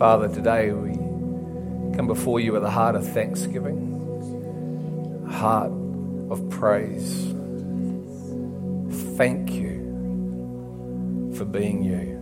[0.00, 0.94] Father, today we
[1.94, 5.70] come before you with a heart of thanksgiving, a heart
[6.30, 7.34] of praise.
[9.18, 12.16] Thank you for being you.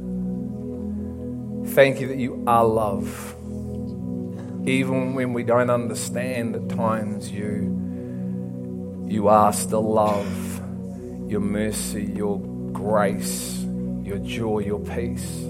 [1.69, 3.37] Thank you that you are love.
[4.67, 10.61] Even when we don't understand at times, you, you are still love,
[11.31, 12.41] your mercy, your
[12.73, 13.65] grace,
[14.03, 15.48] your joy, your peace.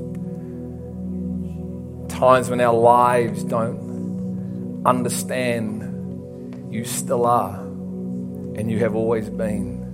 [2.18, 9.84] Times when our lives don't understand, you still are, and you have always been.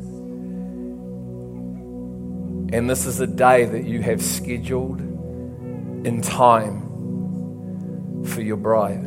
[2.73, 5.01] And this is a day that you have scheduled
[6.07, 6.81] in time
[8.25, 9.05] for your bride,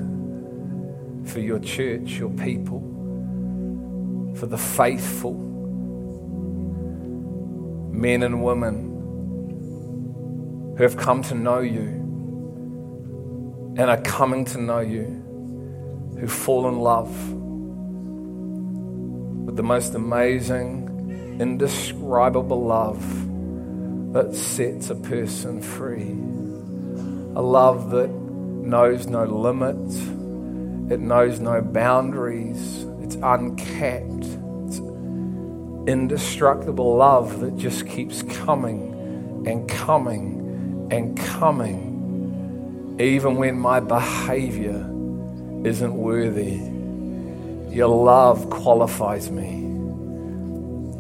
[1.26, 2.82] for your church, your people,
[4.36, 5.34] for the faithful
[7.94, 8.84] men and women
[10.78, 11.97] who have come to know you
[13.78, 15.06] and are coming to know you,
[16.20, 17.10] who fall in love
[19.46, 23.00] with the most amazing, indescribable love
[24.14, 26.12] that sets a person free.
[27.36, 29.98] A love that knows no limits,
[30.92, 34.26] it knows no boundaries, it's uncapped,
[34.66, 34.80] it's
[35.88, 41.97] indestructible love that just keeps coming and coming and coming,
[43.00, 44.90] even when my behavior
[45.66, 46.60] isn't worthy.
[47.76, 49.66] Your love qualifies me.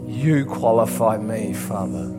[0.07, 2.17] You qualify me, Father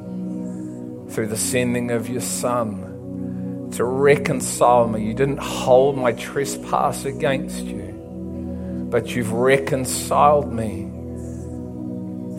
[1.10, 5.04] through the sending of your Son to reconcile me.
[5.04, 10.90] You didn't hold my trespass against you, but you've reconciled me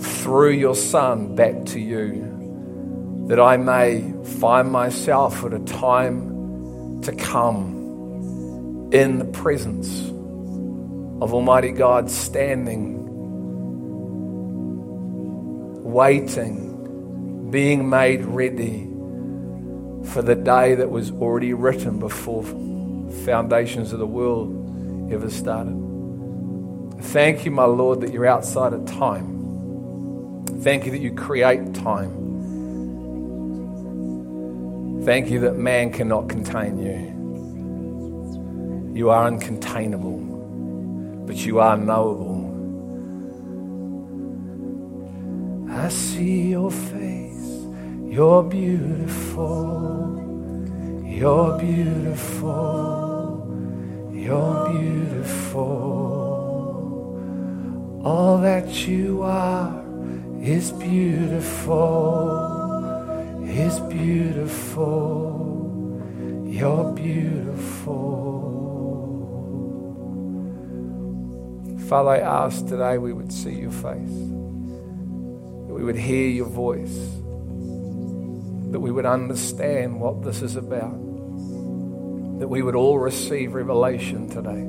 [0.01, 6.38] through your Son back to you, that I may find myself at a time
[7.03, 10.07] to come in the presence
[11.21, 12.97] of Almighty God, standing,
[15.83, 16.69] waiting
[17.51, 18.85] being made ready
[20.11, 22.43] for the day that was already written before
[23.25, 25.75] foundations of the world ever started.
[27.01, 30.45] Thank you, my Lord, that you're outside of time.
[30.61, 32.18] Thank you that you create time.
[35.03, 37.17] Thank you that man cannot contain you.
[38.93, 42.49] You are uncontainable, but you are knowable.
[45.71, 47.67] I see your face.
[48.03, 50.17] You're beautiful.
[51.05, 53.47] You're beautiful.
[54.11, 55.61] You're beautiful.
[58.03, 59.81] All that you are
[60.41, 62.58] is beautiful.
[63.59, 64.85] Is beautiful.
[66.45, 67.97] You're beautiful.
[71.87, 73.83] Father, I ask today we would see your face,
[75.67, 77.19] that we would hear your voice
[78.71, 80.97] that we would understand what this is about,
[82.39, 84.63] that we would all receive revelation today,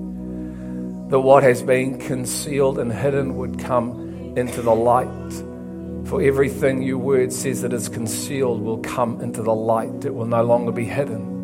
[1.10, 5.44] that what has been concealed and hidden would come into the light.
[6.10, 10.26] For everything your word says that is concealed will come into the light, it will
[10.26, 11.36] no longer be hidden.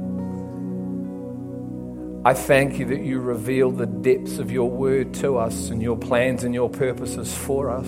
[2.24, 5.96] I thank you that you reveal the depths of your word to us and your
[5.96, 7.86] plans and your purposes for us.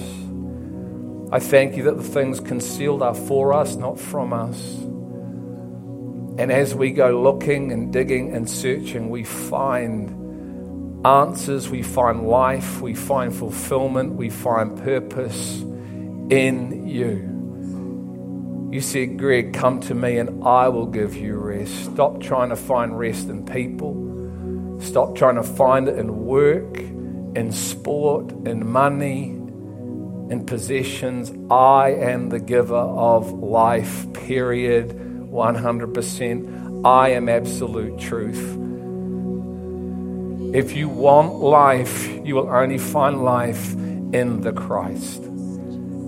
[1.33, 4.77] I thank you that the things concealed are for us, not from us.
[6.39, 12.81] And as we go looking and digging and searching, we find answers, we find life,
[12.81, 15.65] we find fulfillment, we find purpose
[16.31, 17.35] in you.
[18.73, 21.73] You said, Greg, come to me and I will give you rest.
[21.85, 24.05] Stop trying to find rest in people.
[24.81, 29.31] Stop trying to find it in work, in sport, in money,
[30.31, 31.33] in possessions.
[31.51, 36.85] I am the giver of life, period, 100%.
[36.85, 38.57] I am absolute truth.
[40.55, 45.28] If you want life, you will only find life in the Christ,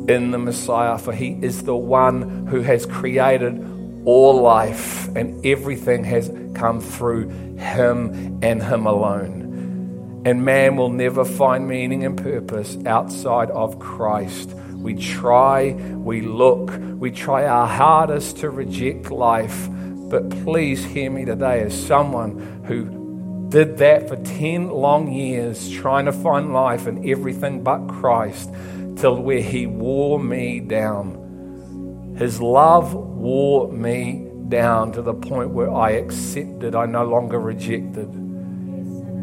[0.08, 3.66] in the Messiah, for He is the one who has created
[4.04, 10.22] all life, and everything has come through Him and Him alone.
[10.24, 14.50] And man will never find meaning and purpose outside of Christ.
[14.76, 19.68] We try, we look, we try our hardest to reject life.
[19.70, 26.06] But please hear me today as someone who did that for 10 long years, trying
[26.06, 28.50] to find life in everything but Christ,
[29.00, 32.14] till where He wore me down.
[32.18, 38.08] His love wore me down to the point where I accepted, I no longer rejected,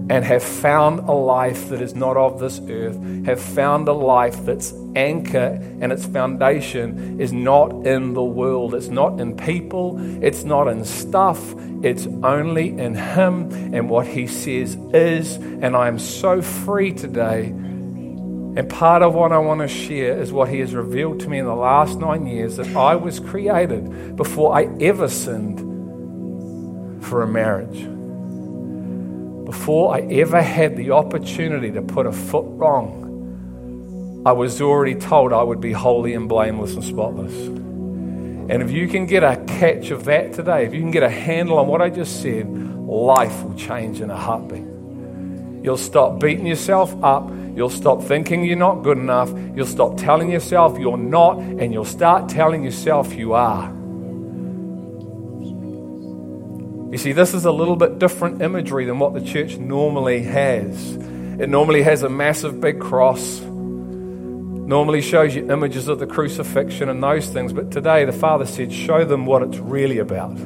[0.09, 4.45] and have found a life that is not of this earth, have found a life
[4.45, 10.43] that's anchor and its foundation is not in the world, it's not in people, it's
[10.43, 11.53] not in stuff,
[11.83, 15.35] it's only in Him and what He says is.
[15.35, 17.53] And I am so free today
[18.57, 21.37] and part of what I want to share is what He has revealed to me
[21.37, 25.59] in the last nine years that I was created before I ever sinned
[27.05, 27.85] for a marriage.
[29.45, 35.33] Before I ever had the opportunity to put a foot wrong, I was already told
[35.33, 37.35] I would be holy and blameless and spotless.
[37.35, 41.09] And if you can get a catch of that today, if you can get a
[41.11, 44.76] handle on what I just said, life will change in a heartbeat.
[45.63, 49.31] You'll stop beating yourself up You'll stop thinking you're not good enough.
[49.55, 53.73] You'll stop telling yourself you're not, and you'll start telling yourself you are.
[56.91, 60.97] You see, this is a little bit different imagery than what the church normally has.
[61.39, 67.01] It normally has a massive big cross, normally shows you images of the crucifixion and
[67.01, 67.53] those things.
[67.53, 70.37] But today, the Father said, Show them what it's really about.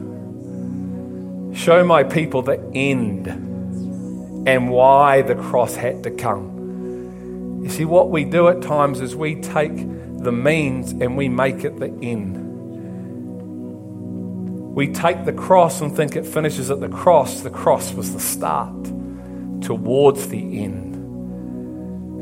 [1.57, 3.50] Show my people the end
[4.45, 7.61] and why the cross had to come.
[7.63, 9.75] You see, what we do at times is we take
[10.23, 12.37] the means and we make it the end.
[14.75, 17.41] We take the cross and think it finishes at the cross.
[17.41, 18.85] The cross was the start
[19.61, 20.95] towards the end.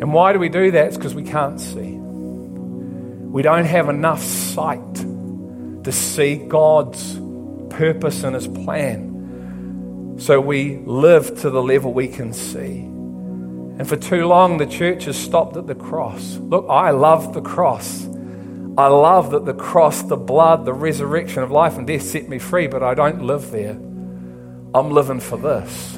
[0.01, 0.87] And why do we do that?
[0.87, 1.97] It's because we can't see.
[3.29, 7.19] We don't have enough sight to see God's
[7.69, 9.08] purpose and His plan.
[10.19, 12.79] So we live to the level we can see.
[12.81, 16.35] And for too long, the church has stopped at the cross.
[16.35, 18.05] Look, I love the cross.
[18.77, 22.37] I love that the cross, the blood, the resurrection of life and death set me
[22.37, 23.71] free, but I don't live there.
[23.71, 25.97] I'm living for this.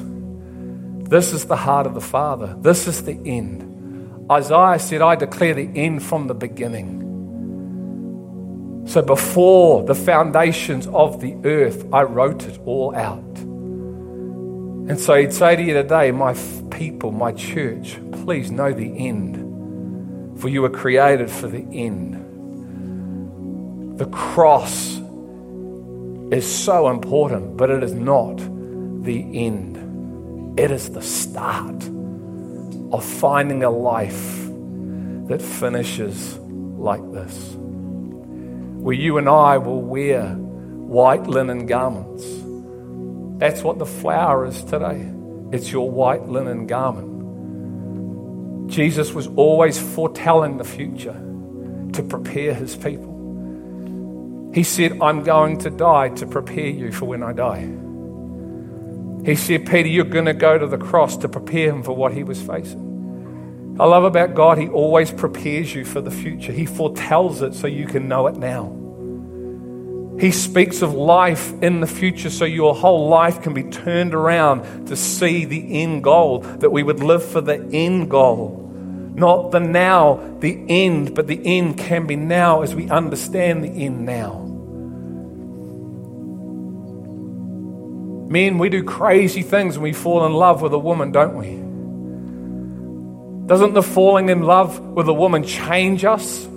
[1.10, 2.54] This is the heart of the Father.
[2.60, 4.30] This is the end.
[4.30, 7.00] Isaiah said, I declare the end from the beginning.
[8.86, 13.51] So before the foundations of the earth, I wrote it all out.
[14.92, 16.34] And so he'd say to you today, my
[16.70, 19.38] people, my church, please know the end.
[20.38, 22.18] For you were created for the end.
[23.98, 24.98] The cross
[26.30, 28.36] is so important, but it is not
[29.02, 30.60] the end.
[30.60, 31.82] It is the start
[32.92, 34.46] of finding a life
[35.28, 37.54] that finishes like this.
[37.56, 42.41] Where you and I will wear white linen garments
[43.42, 45.04] that's what the flower is today.
[45.50, 47.10] It's your white linen garment.
[48.70, 51.20] Jesus was always foretelling the future
[51.94, 54.52] to prepare his people.
[54.54, 57.68] He said, I'm going to die to prepare you for when I die.
[59.28, 62.14] He said, Peter, you're going to go to the cross to prepare him for what
[62.14, 63.76] he was facing.
[63.80, 66.52] I love about God, he always prepares you for the future.
[66.52, 68.81] He foretells it so you can know it now.
[70.20, 74.86] He speaks of life in the future so your whole life can be turned around
[74.86, 78.58] to see the end goal, that we would live for the end goal.
[79.14, 83.68] Not the now, the end, but the end can be now as we understand the
[83.68, 84.38] end now.
[88.30, 91.60] Men, we do crazy things when we fall in love with a woman, don't we?
[93.46, 96.48] Doesn't the falling in love with a woman change us?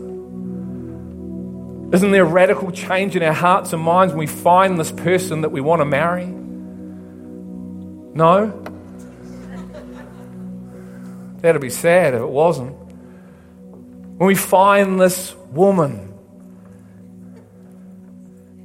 [1.94, 5.42] Isn't there a radical change in our hearts and minds when we find this person
[5.42, 6.26] that we want to marry?
[8.16, 8.62] No?
[11.42, 12.76] That'd be sad if it wasn't.
[14.18, 16.14] When we find this woman,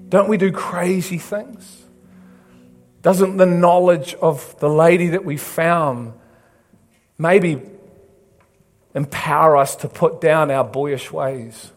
[0.09, 1.85] don't we do crazy things?
[3.03, 6.15] Doesn't the knowledge of the lady that we found
[7.19, 7.61] maybe
[8.95, 11.71] empower us to put down our boyish ways?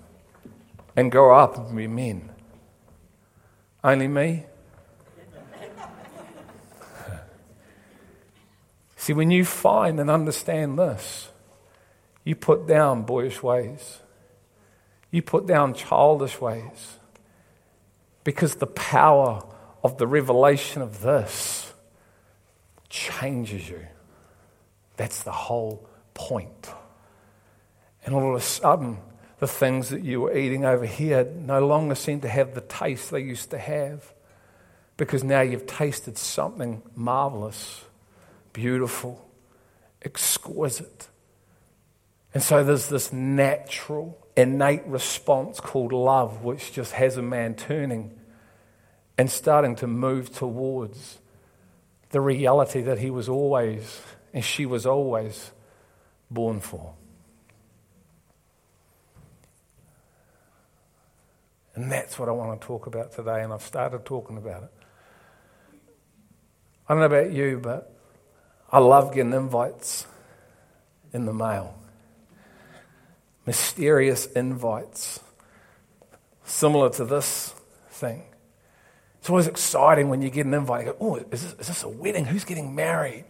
[0.96, 2.30] And grow up and be men.
[3.84, 4.46] Only me?
[8.96, 11.30] See, when you find and understand this,
[12.24, 14.00] you put down boyish ways.
[15.12, 16.98] You put down childish ways.
[18.24, 19.44] Because the power
[19.84, 21.74] of the revelation of this
[22.90, 23.86] changes you.
[24.96, 26.70] That's the whole point.
[28.06, 29.00] And all of a sudden,
[29.44, 33.12] the things that you were eating over here no longer seem to have the taste
[33.12, 34.14] they used to have
[34.96, 37.84] because now you've tasted something marvelous,
[38.54, 39.30] beautiful,
[40.02, 41.10] exquisite.
[42.34, 48.18] And so there's this natural, innate response called love, which just has a man turning
[49.18, 51.20] and starting to move towards
[52.12, 54.02] the reality that he was always
[54.34, 55.52] and she was always
[56.32, 56.94] born for.
[61.75, 64.72] And that's what I want to talk about today, and I've started talking about it.
[66.88, 67.96] I don't know about you, but
[68.72, 70.06] I love getting invites
[71.13, 71.80] in the mail.
[73.46, 75.20] Mysterious invites,
[76.44, 77.53] similar to this
[77.89, 78.24] thing.
[79.20, 80.86] It's always exciting when you get an invite.
[80.86, 82.25] Go, oh, is this, is this a wedding?
[82.25, 83.25] Who's getting married?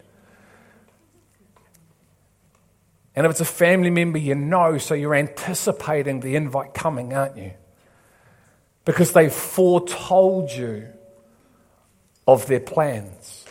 [3.15, 7.37] And if it's a family member you know, so you're anticipating the invite coming, aren't
[7.37, 7.53] you?
[8.85, 10.87] Because they've foretold you
[12.27, 13.45] of their plans.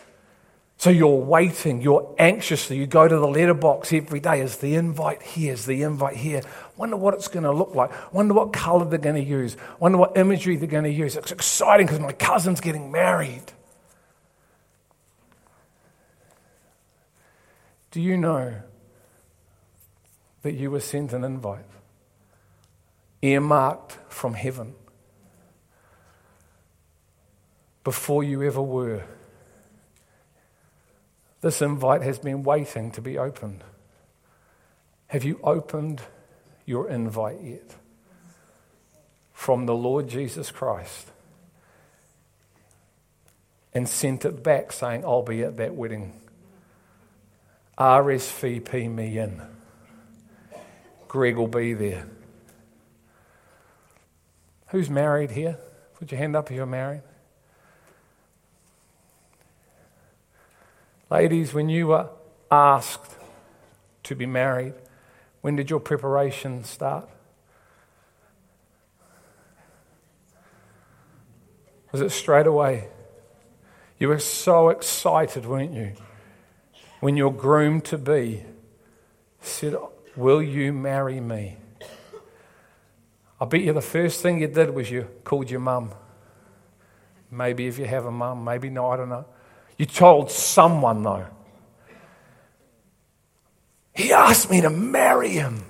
[0.83, 4.41] So you're waiting, you're anxiously, you go to the letterbox every day.
[4.41, 5.53] Is the invite here?
[5.53, 6.43] Is the invite here?
[6.77, 8.13] Wonder what it's going to look like.
[8.13, 9.57] Wonder what color they're going to use.
[9.79, 11.15] Wonder what imagery they're going to use.
[11.15, 13.45] It's exciting because my cousin's getting married.
[17.93, 18.55] Do you know
[20.43, 21.65] that you were sent an invite,
[23.23, 24.75] earmarked from heaven,
[27.85, 29.05] before you ever were?
[31.41, 33.65] This invite has been waiting to be opened.
[35.09, 36.01] Have you opened
[36.65, 37.75] your invite yet?
[39.33, 41.11] From the Lord Jesus Christ
[43.75, 46.13] and sent it back saying, I'll be at that wedding.
[47.79, 49.43] RSVP me in.
[51.09, 52.07] Greg will be there.
[54.69, 55.59] Who's married here?
[55.99, 57.03] Put your hand up if you're married.
[61.13, 62.09] Ladies, when you were
[62.51, 63.19] asked
[64.05, 64.73] to be married,
[65.43, 67.07] when did your preparation start?
[71.91, 72.89] Was it straight away?
[73.99, 75.93] You were so excited, weren't you?
[77.01, 78.45] When your groom to be
[79.43, 79.77] said,
[80.17, 81.59] Will you marry me?
[83.39, 85.93] I bet you the first thing you did was you called your mum.
[87.31, 89.27] Maybe if you have a mum, maybe not, I don't know.
[89.79, 91.27] You told someone, though.
[93.95, 95.65] He asked me to marry him.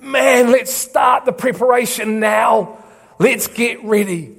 [0.00, 2.78] Man, let's start the preparation now.
[3.18, 4.36] Let's get ready.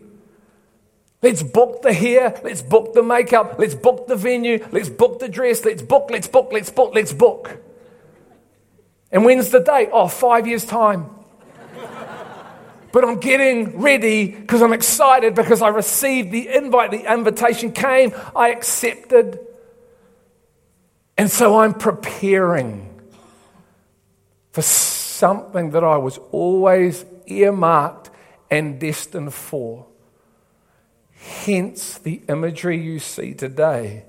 [1.22, 2.40] Let's book the hair.
[2.44, 3.56] Let's book the makeup.
[3.58, 4.66] Let's book the venue.
[4.72, 5.64] Let's book the dress.
[5.64, 7.62] Let's book, let's book, let's book, let's book.
[9.12, 9.90] And when's the date?
[9.94, 11.10] Oh, five years' time
[12.94, 18.14] but I'm getting ready because I'm excited because I received the invite, the invitation came,
[18.36, 19.40] I accepted.
[21.18, 23.02] And so I'm preparing
[24.52, 28.12] for something that I was always earmarked
[28.52, 29.88] and destined for.
[31.14, 34.06] Hence, the imagery you see today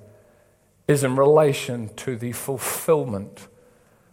[0.86, 3.48] is in relation to the fulfillment,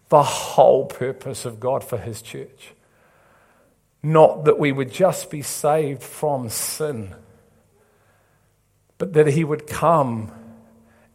[0.07, 2.71] the whole purpose of God for His church.
[4.03, 7.13] Not that we would just be saved from sin,
[8.98, 10.31] but that He would come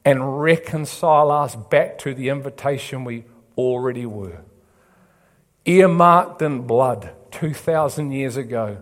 [0.05, 3.25] and reconcile us back to the invitation we
[3.59, 4.41] already were.
[5.65, 8.79] Earmarked in blood 2,000 years ago,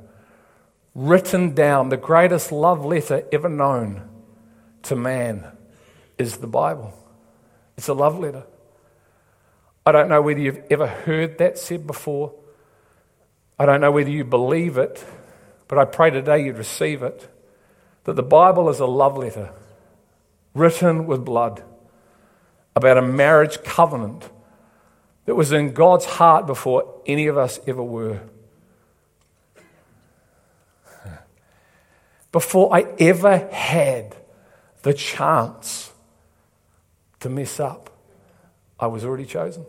[0.94, 4.08] written down, the greatest love letter ever known
[4.82, 5.46] to man
[6.18, 6.92] is the Bible.
[7.78, 8.44] It's a love letter.
[9.86, 12.34] I don't know whether you've ever heard that said before.
[13.58, 15.04] I don't know whether you believe it,
[15.68, 17.28] but I pray today you'd receive it.
[18.04, 19.50] That the Bible is a love letter
[20.52, 21.62] written with blood
[22.76, 24.28] about a marriage covenant
[25.26, 28.20] that was in God's heart before any of us ever were.
[32.32, 34.16] Before I ever had
[34.82, 35.92] the chance
[37.20, 37.90] to mess up,
[38.78, 39.64] I was already chosen.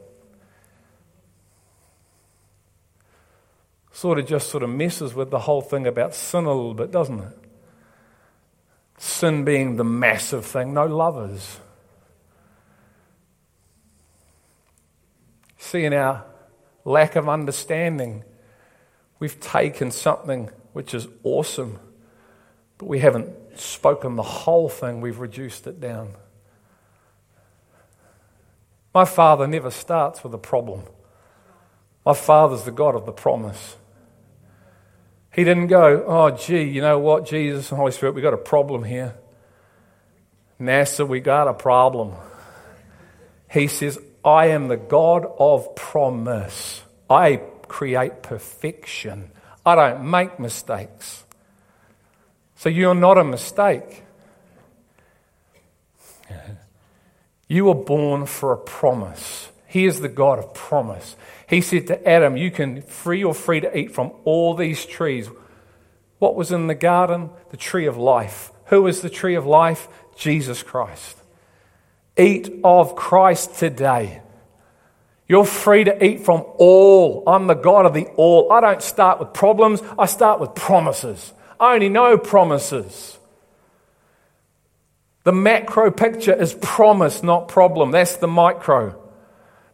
[3.95, 6.91] Sort of just sort of messes with the whole thing about sin a little bit,
[6.91, 7.37] doesn't it?
[8.97, 11.61] Sin being the massive thing, no lovers.
[15.57, 16.25] See, in our
[16.83, 18.25] lack of understanding,
[19.19, 21.79] we've taken something which is awesome,
[22.77, 26.15] but we haven't spoken the whole thing, we've reduced it down.
[28.93, 30.83] My father never starts with a problem.
[32.05, 33.77] My father's the God of the promise.
[35.35, 38.37] He didn't go, oh, gee, you know what, Jesus and Holy Spirit, we got a
[38.37, 39.15] problem here.
[40.61, 42.13] NASA, we got a problem.
[43.51, 46.81] He says, I am the God of promise.
[47.09, 49.29] I create perfection.
[49.65, 51.25] I don't make mistakes.
[52.55, 54.03] So you're not a mistake.
[57.49, 59.49] You were born for a promise.
[59.75, 61.17] He is the God of promise.
[61.49, 65.29] He said to Adam, You can free or free to eat from all these trees.
[66.17, 67.29] What was in the garden?
[67.49, 68.53] The tree of life.
[68.67, 69.89] Who is the tree of life?
[70.15, 71.17] Jesus Christ.
[72.15, 74.21] Eat of Christ today.
[75.27, 77.23] You're free to eat from all.
[77.27, 78.53] I'm the God of the all.
[78.53, 81.33] I don't start with problems, I start with promises.
[81.59, 83.19] I only know promises.
[85.25, 87.91] The macro picture is promise, not problem.
[87.91, 89.01] That's the micro.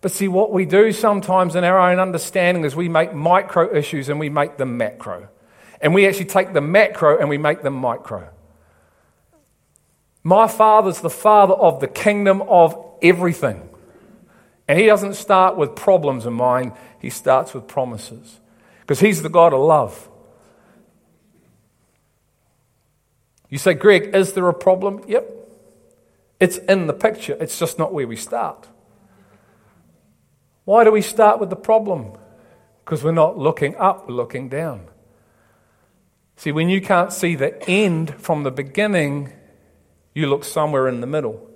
[0.02, 4.10] But see, what we do sometimes in our own understanding is we make micro issues
[4.10, 5.30] and we make them macro.
[5.80, 8.30] And we actually take the macro and we make them micro.
[10.24, 13.68] My father's the father of the kingdom of everything.
[14.68, 18.40] And he doesn't start with problems in mind, he starts with promises.
[18.82, 20.10] Because he's the God of love.
[23.50, 25.04] You say, Greg, is there a problem?
[25.08, 25.30] Yep.
[26.40, 28.68] It's in the picture, it's just not where we start.
[30.66, 32.14] Why do we start with the problem?
[32.84, 34.88] Because we're not looking up, we're looking down.
[36.36, 39.32] See, when you can't see the end from the beginning,
[40.14, 41.48] you look somewhere in the middle.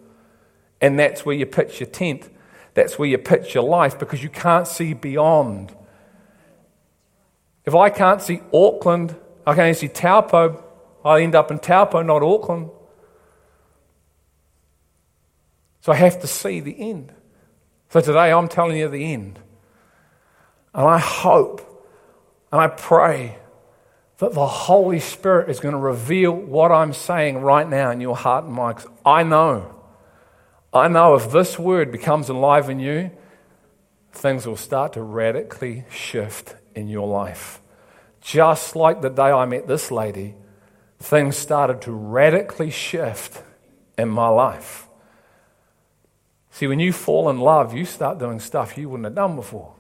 [0.80, 2.30] And that's where you pitch your tent.
[2.76, 5.76] That's where you pitch your life because you can't see beyond.
[7.66, 9.16] If I can't see Auckland,
[9.48, 10.64] I can only see Taupo.
[11.04, 12.70] I end up in Taupo, not Auckland.
[15.82, 17.12] So I have to see the end.
[17.90, 19.40] So today I'm telling you the end.
[20.74, 21.62] And I hope
[22.52, 23.38] and I pray
[24.20, 28.16] that the Holy Spirit is going to reveal what I'm saying right now in your
[28.16, 28.80] heart and mind.
[29.06, 29.76] I know,
[30.74, 33.12] I know if this word becomes alive in you,
[34.14, 37.62] things will start to radically shift in your life.
[38.22, 40.36] Just like the day I met this lady,
[41.00, 43.44] things started to radically shift
[43.98, 44.85] in my life.
[46.56, 49.76] See, when you fall in love, you start doing stuff you wouldn't have done before.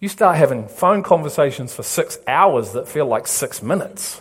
[0.00, 4.20] You start having phone conversations for six hours that feel like six minutes.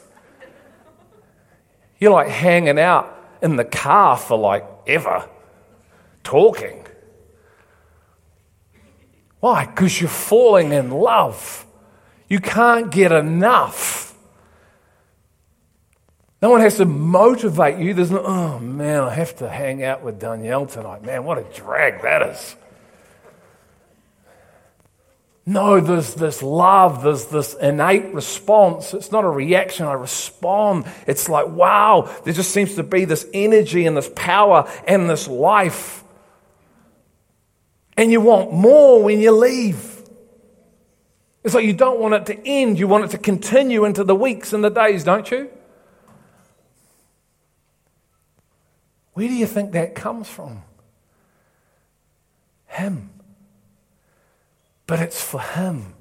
[1.99, 5.27] You're like hanging out in the car for like ever,
[6.23, 6.85] talking.
[9.39, 9.65] Why?
[9.65, 11.65] Because you're falling in love.
[12.29, 14.06] You can't get enough.
[16.41, 17.93] No one has to motivate you.
[17.93, 21.03] There's no, oh man, I have to hang out with Danielle tonight.
[21.03, 22.55] Man, what a drag that is.
[25.49, 28.93] No, there's this love, there's this innate response.
[28.93, 30.85] It's not a reaction, I respond.
[31.07, 35.25] It's like, wow, there just seems to be this energy and this power and this
[35.27, 36.03] life.
[37.95, 40.03] And you want more when you leave.
[41.45, 44.15] It's like you don't want it to end, you want it to continue into the
[44.15, 45.49] weeks and the days, don't you?
[49.17, 50.61] Where do you think that comes from?
[52.67, 53.09] Him.
[54.85, 55.95] But it's for Him,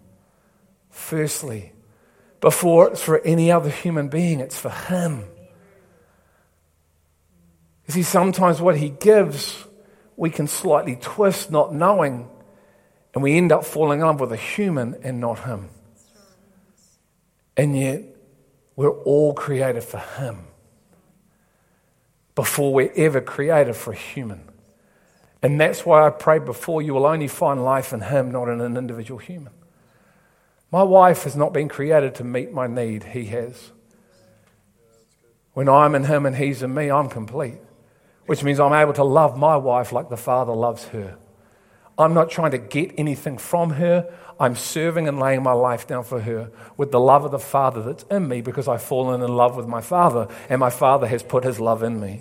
[0.90, 1.72] firstly.
[2.42, 5.24] Before it's for any other human being, it's for Him.
[7.86, 9.64] You see, sometimes what He gives,
[10.18, 12.28] we can slightly twist, not knowing,
[13.14, 15.70] and we end up falling in love with a human and not Him.
[17.56, 18.02] And yet,
[18.76, 20.48] we're all created for Him
[22.36, 24.42] before we're ever created for a human.
[25.42, 28.60] And that's why I pray before you will only find life in Him, not in
[28.60, 29.52] an individual human.
[30.70, 33.72] My wife has not been created to meet my need, He has.
[35.54, 37.58] When I'm in Him and He's in me, I'm complete,
[38.26, 41.16] which means I'm able to love my wife like the Father loves her.
[41.98, 44.12] I'm not trying to get anything from her.
[44.38, 47.82] I'm serving and laying my life down for her with the love of the Father
[47.82, 51.22] that's in me because I've fallen in love with my Father and my Father has
[51.22, 52.20] put His love in me.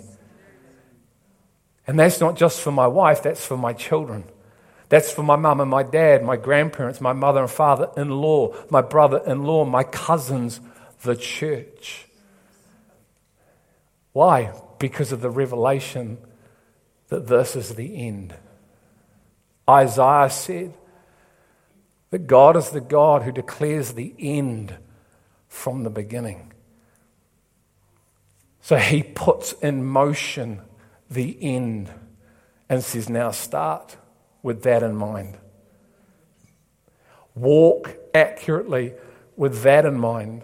[1.86, 4.24] And that's not just for my wife, that's for my children.
[4.88, 8.54] That's for my mum and my dad, my grandparents, my mother and father in law,
[8.70, 10.60] my brother in law, my cousins,
[11.02, 12.06] the church.
[14.12, 14.52] Why?
[14.78, 16.18] Because of the revelation
[17.08, 18.34] that this is the end.
[19.68, 20.72] Isaiah said
[22.10, 24.76] that God is the God who declares the end
[25.48, 26.52] from the beginning.
[28.60, 30.60] So he puts in motion
[31.10, 31.92] the end
[32.68, 33.96] and says, now start
[34.42, 35.38] with that in mind.
[37.34, 38.94] Walk accurately
[39.36, 40.42] with that in mind.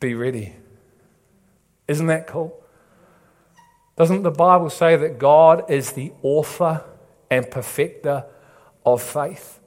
[0.00, 0.54] Be ready.
[1.86, 2.60] Isn't that cool?
[3.96, 6.82] Doesn't the Bible say that God is the author
[7.30, 8.24] and perfecter
[8.84, 9.59] of faith?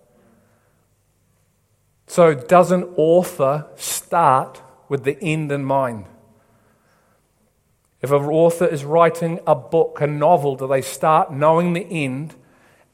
[2.07, 6.05] So, doesn't author start with the end in mind?
[8.01, 12.35] If an author is writing a book, a novel, do they start knowing the end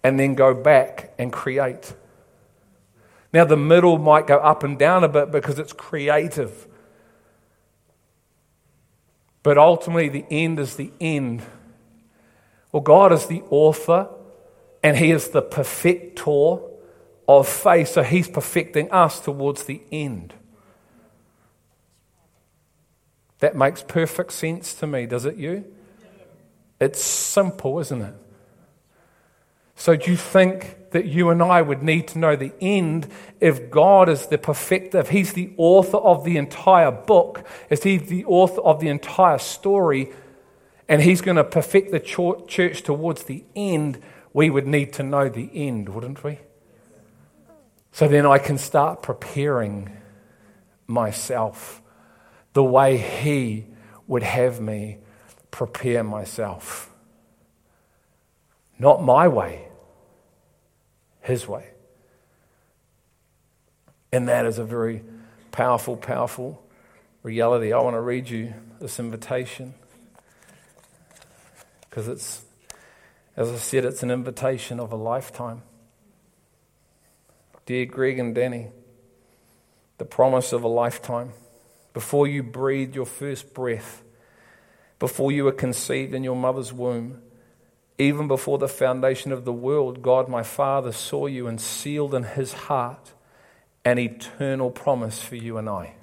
[0.04, 1.94] and then go back and create?
[3.34, 6.68] Now, the middle might go up and down a bit because it's creative.
[9.42, 11.42] But ultimately, the end is the end.
[12.72, 14.10] Well, God is the author
[14.84, 16.69] and He is the perfector
[17.30, 17.90] of faith.
[17.90, 20.34] So He's perfecting us towards the end.
[23.38, 25.64] That makes perfect sense to me, does it you?
[26.82, 28.14] It's simple, isn't it?
[29.76, 33.08] So, do you think that you and I would need to know the end
[33.40, 38.10] if God is the perfecter, if He's the author of the entire book, if He's
[38.10, 40.12] the author of the entire story,
[40.90, 44.02] and He's going to perfect the church towards the end?
[44.34, 46.40] We would need to know the end, wouldn't we?
[48.00, 49.92] So then I can start preparing
[50.88, 51.82] myself
[52.54, 53.66] the way He
[54.08, 55.00] would have me
[55.52, 56.90] prepare myself.
[58.80, 59.68] Not my way,
[61.20, 61.72] His way.
[64.14, 65.04] And that is a very
[65.52, 66.64] powerful, powerful
[67.22, 67.74] reality.
[67.74, 69.74] I want to read you this invitation
[71.82, 72.46] because it's,
[73.36, 75.64] as I said, it's an invitation of a lifetime.
[77.70, 78.70] Dear Greg and Danny,
[80.00, 81.34] the promise of a lifetime.
[81.94, 84.02] Before you breathed your first breath,
[84.98, 87.22] before you were conceived in your mother's womb,
[88.00, 92.24] even before the foundation of the world, God my Father saw you and sealed in
[92.24, 93.14] his heart
[93.86, 95.94] an eternal promise for you and I.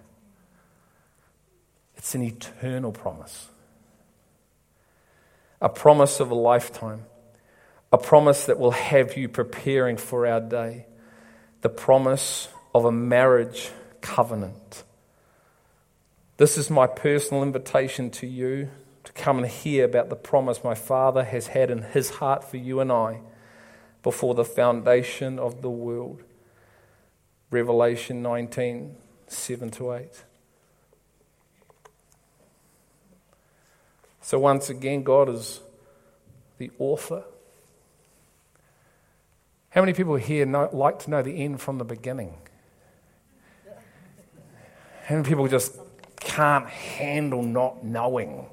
[1.96, 3.48] It's an eternal promise,
[5.61, 7.07] a promise of a lifetime,
[7.90, 10.87] a promise that will have you preparing for our day,
[11.66, 14.85] the promise of a marriage covenant
[16.37, 18.68] this is my personal invitation to you
[19.05, 22.59] to come and hear about the promise my Father has had in His heart for
[22.59, 23.20] you and I
[24.02, 26.22] before the foundation of the world.
[27.50, 28.96] Revelation 19
[29.29, 30.24] 7 to 8.
[34.20, 35.61] So, once again, God is
[36.59, 37.24] the author.
[39.76, 42.34] How many people here know, like to know the end from the beginning?
[45.04, 45.78] How many people just
[46.18, 48.46] can't handle not knowing.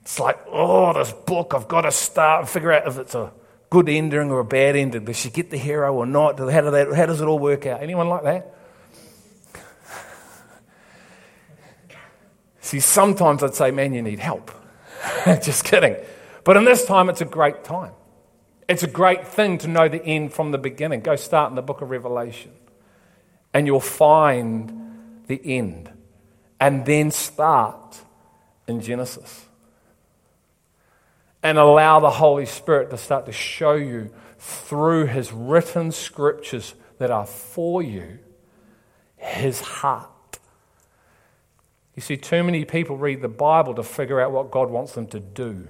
[0.00, 3.30] It's like, oh, this book, I've got to start and figure out if it's a
[3.68, 5.04] good ending or a bad ending.
[5.04, 6.38] Does she get the hero or not?
[6.38, 7.82] How, do that, how does it all work out?
[7.82, 8.54] Anyone like that?
[12.62, 14.50] See, sometimes I'd say, man, you need help.
[15.26, 15.94] Just kidding.
[16.42, 17.92] But in this time, it's a great time.
[18.68, 21.00] It's a great thing to know the end from the beginning.
[21.00, 22.52] Go start in the book of Revelation,
[23.54, 25.90] and you'll find the end
[26.60, 28.00] and then start
[28.66, 29.46] in Genesis.
[31.42, 37.10] And allow the Holy Spirit to start to show you through His written scriptures that
[37.10, 38.18] are for you
[39.16, 40.10] His heart.
[41.94, 45.06] You see, too many people read the Bible to figure out what God wants them
[45.08, 45.68] to do.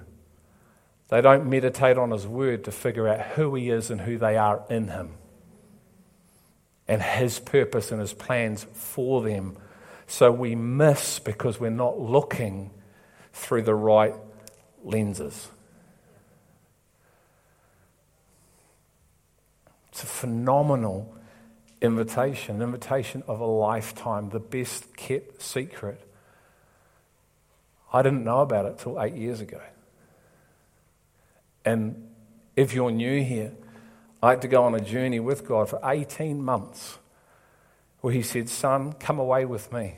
[1.09, 4.37] They don't meditate on His Word to figure out who He is and who they
[4.37, 5.11] are in Him
[6.87, 9.57] and His purpose and His plans for them
[10.07, 12.71] so we miss because we're not looking
[13.33, 14.15] through the right
[14.83, 15.49] lenses.
[19.89, 21.13] It's a phenomenal
[21.81, 26.01] invitation, an invitation of a lifetime, the best kept secret.
[27.91, 29.61] I didn't know about it till eight years ago.
[31.67, 32.07] And
[32.55, 33.51] if you're new here,
[34.23, 36.97] I had to go on a journey with God for 18 months
[37.99, 39.97] where he said, Son, come away with me.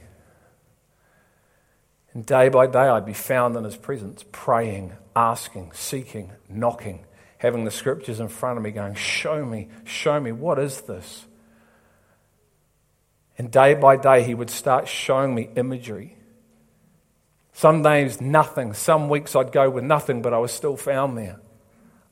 [2.12, 7.05] And day by day, I'd be found in his presence, praying, asking, seeking, knocking,
[7.38, 11.27] having the scriptures in front of me, going, Show me, show me, what is this?
[13.38, 16.17] And day by day, he would start showing me imagery.
[17.53, 18.73] Some days, nothing.
[18.73, 21.39] Some weeks, I'd go with nothing, but I was still found there.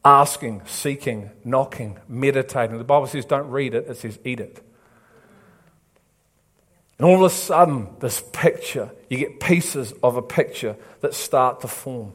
[0.08, 2.78] Asking, seeking, knocking, meditating.
[2.78, 4.63] The Bible says, don't read it, it says, eat it.
[6.98, 11.60] And all of a sudden, this picture, you get pieces of a picture that start
[11.60, 12.13] to form.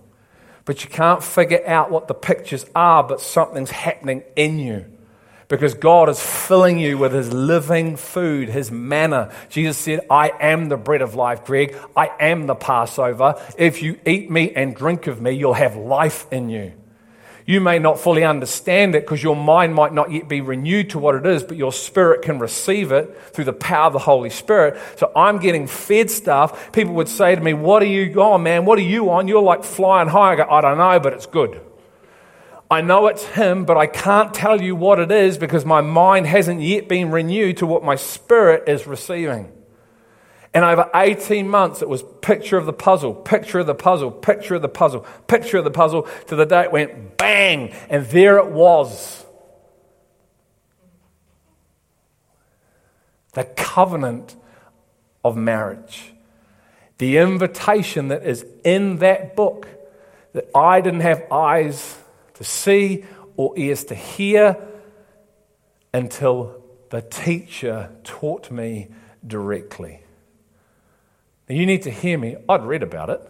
[0.65, 4.87] But you can't figure out what the pictures are, but something's happening in you.
[5.49, 9.35] Because God is filling you with His living food, His manna.
[9.51, 11.77] Jesus said, I am the bread of life, Greg.
[11.95, 13.39] I am the Passover.
[13.59, 16.73] If you eat me and drink of me, you'll have life in you.
[17.47, 20.99] You may not fully understand it because your mind might not yet be renewed to
[20.99, 24.31] what it is, but your spirit can receive it through the power of the Holy
[24.31, 24.81] Spirit.
[24.97, 26.73] So I'm getting fed stuff.
[26.73, 28.65] People would say to me, What are you on, man?
[28.65, 29.27] What are you on?
[29.27, 30.33] You're like flying high.
[30.33, 31.61] I go, I don't know, but it's good.
[32.71, 36.27] I know it's Him, but I can't tell you what it is because my mind
[36.27, 39.53] hasn't yet been renewed to what my spirit is receiving.
[40.55, 44.55] And over 18 months, it was picture of the puzzle, picture of the puzzle, picture
[44.55, 48.37] of the puzzle, picture of the puzzle, to the day it went bang, and there
[48.39, 49.25] it was.
[53.33, 54.37] The covenant
[55.25, 56.13] of marriage.
[56.99, 59.67] The invitation that is in that book
[60.35, 61.99] that I didn't have eyes
[62.35, 63.05] to see
[63.37, 64.57] or ears to hear
[65.95, 68.89] until the teacher taught me
[69.27, 70.02] directly.
[71.49, 72.37] Now, you need to hear me.
[72.49, 73.21] I'd read about it.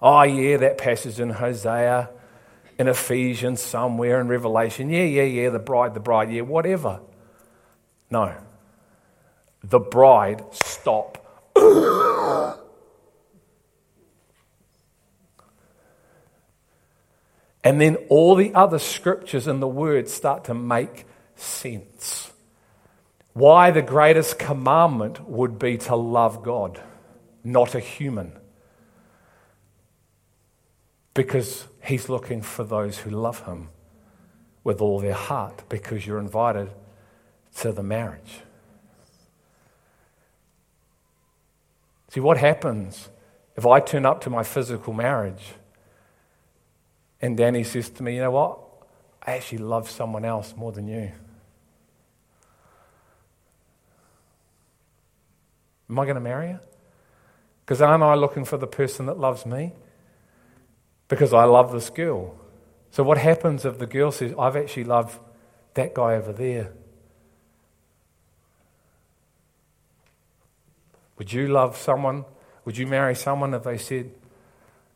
[0.00, 2.10] Oh, yeah, that passage in Hosea,
[2.78, 4.90] in Ephesians, somewhere in Revelation.
[4.90, 7.00] Yeah, yeah, yeah, the bride, the bride, yeah, whatever.
[8.10, 8.34] No.
[9.64, 11.18] The bride, stop.
[17.64, 22.30] and then all the other scriptures in the Word start to make sense
[23.36, 26.80] why the greatest commandment would be to love God,
[27.44, 28.32] not a human.
[31.12, 33.68] Because he's looking for those who love him
[34.64, 36.70] with all their heart, because you're invited
[37.56, 38.40] to the marriage.
[42.08, 43.10] See, what happens
[43.54, 45.52] if I turn up to my physical marriage
[47.20, 48.60] and Danny says to me, You know what?
[49.20, 51.12] I actually love someone else more than you.
[55.96, 56.60] Am I going to marry her?
[57.64, 59.72] Because aren't I looking for the person that loves me?
[61.08, 62.36] Because I love this girl.
[62.90, 65.18] So, what happens if the girl says, I've actually loved
[65.72, 66.74] that guy over there?
[71.16, 72.26] Would you love someone?
[72.66, 74.10] Would you marry someone if they said,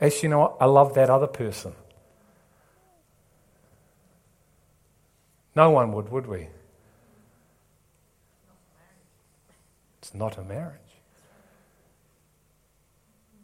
[0.02, 0.56] Actually, you know what?
[0.60, 1.72] I love that other person?
[5.56, 6.48] No one would, would we?
[10.02, 10.89] It's not a marriage.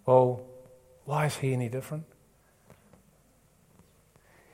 [0.06, 0.40] Well,
[1.04, 2.04] why is he any different?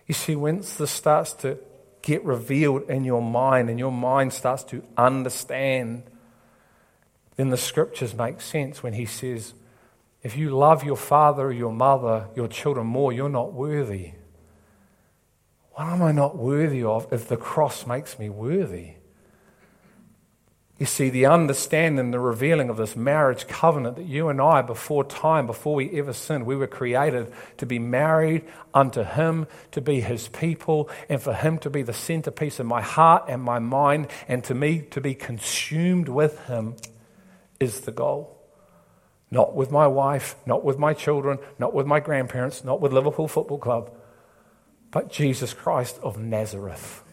[0.06, 1.58] You see, once this starts to
[2.00, 6.02] get revealed in your mind and your mind starts to understand,
[7.36, 9.54] then the scriptures make sense when he says,
[10.22, 14.12] if you love your father or your mother, your children more, you're not worthy.
[15.72, 18.94] What am I not worthy of if the cross makes me worthy?
[20.82, 25.04] You see, the understanding, the revealing of this marriage covenant that you and I, before
[25.04, 30.00] time, before we ever sinned, we were created to be married unto Him, to be
[30.00, 34.08] His people, and for Him to be the centerpiece of my heart and my mind,
[34.26, 36.74] and to me to be consumed with Him
[37.60, 38.36] is the goal.
[39.30, 43.28] Not with my wife, not with my children, not with my grandparents, not with Liverpool
[43.28, 43.92] Football Club,
[44.90, 47.04] but Jesus Christ of Nazareth.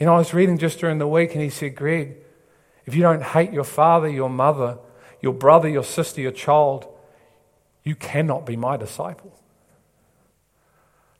[0.00, 2.16] You know, I was reading just during the week and he said, Greg,
[2.86, 4.78] if you don't hate your father, your mother,
[5.20, 6.86] your brother, your sister, your child,
[7.84, 9.38] you cannot be my disciple.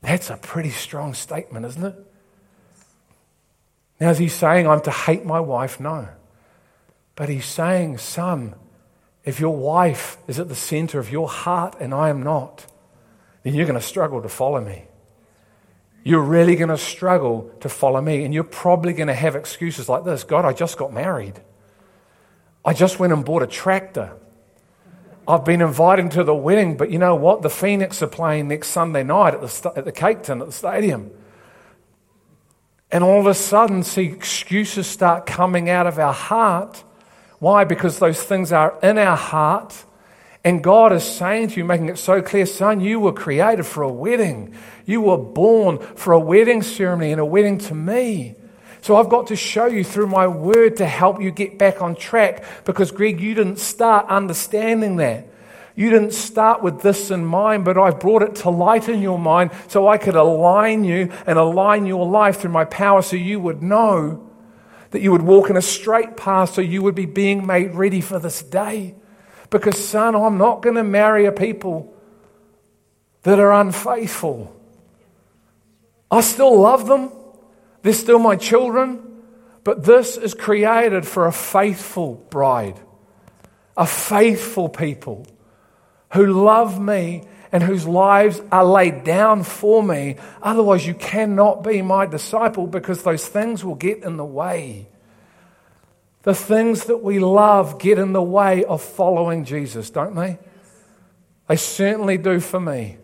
[0.00, 1.94] That's a pretty strong statement, isn't it?
[4.00, 5.78] Now, is he saying I'm to hate my wife?
[5.78, 6.08] No.
[7.16, 8.54] But he's saying, son,
[9.26, 12.64] if your wife is at the center of your heart and I am not,
[13.42, 14.84] then you're going to struggle to follow me
[16.02, 18.24] you're really going to struggle to follow me.
[18.24, 21.40] And you're probably going to have excuses like this God, I just got married.
[22.64, 24.16] I just went and bought a tractor.
[25.26, 27.42] I've been invited to the wedding, but you know what?
[27.42, 30.52] The Phoenix are playing next Sunday night at the, at the Cake Tin, at the
[30.52, 31.10] stadium.
[32.90, 36.82] And all of a sudden, see, excuses start coming out of our heart.
[37.38, 37.64] Why?
[37.64, 39.84] Because those things are in our heart
[40.42, 43.83] and God is saying to you, making it so clear, son, you were created for
[43.83, 44.55] a wedding.
[44.87, 48.37] You were born for a wedding ceremony and a wedding to me.
[48.81, 51.94] So I've got to show you through my word to help you get back on
[51.94, 55.26] track because, Greg, you didn't start understanding that.
[55.76, 59.18] You didn't start with this in mind, but I've brought it to light in your
[59.18, 63.38] mind so I could align you and align your life through my power so you
[63.40, 64.26] would know
[64.90, 68.00] that you would walk in a straight path so you would be being made ready
[68.00, 68.94] for this day.
[69.50, 71.92] Because, son, I'm not going to marry a people
[73.22, 74.54] that are unfaithful.
[76.10, 77.12] I still love them,
[77.82, 79.22] they're still my children,
[79.62, 82.78] but this is created for a faithful bride,
[83.76, 85.26] a faithful people
[86.12, 90.16] who love me and whose lives are laid down for me.
[90.42, 94.86] Otherwise, you cannot be my disciple because those things will get in the way.
[96.22, 100.38] The things that we love get in the way of following Jesus, don't they?
[101.48, 102.98] They certainly do for me.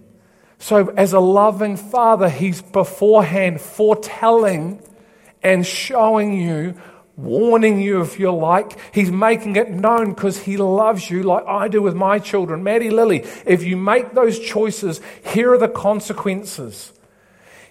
[0.58, 4.82] So, as a loving father, he's beforehand foretelling
[5.42, 6.74] and showing you,
[7.16, 8.78] warning you if you like.
[8.94, 12.62] He's making it known because he loves you like I do with my children.
[12.62, 15.00] Maddie Lily, if you make those choices,
[15.32, 16.92] here are the consequences.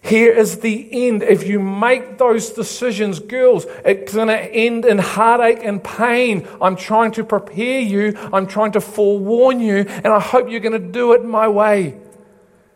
[0.05, 1.23] Here is the end.
[1.23, 6.47] If you make those decisions, girls, it's going to end in heartache and pain.
[6.61, 8.15] I'm trying to prepare you.
[8.31, 11.99] I'm trying to forewarn you, and I hope you're going to do it my way.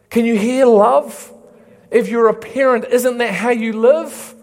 [0.09, 1.31] Can you hear love?
[1.91, 4.33] If you're a parent, isn't that how you live?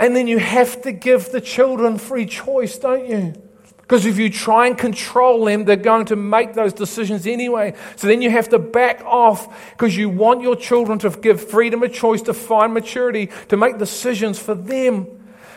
[0.00, 3.40] And then you have to give the children free choice, don't you?
[3.88, 7.72] Because if you try and control them, they're going to make those decisions anyway.
[7.96, 11.82] So then you have to back off because you want your children to give freedom
[11.82, 15.06] of choice, to find maturity, to make decisions for them.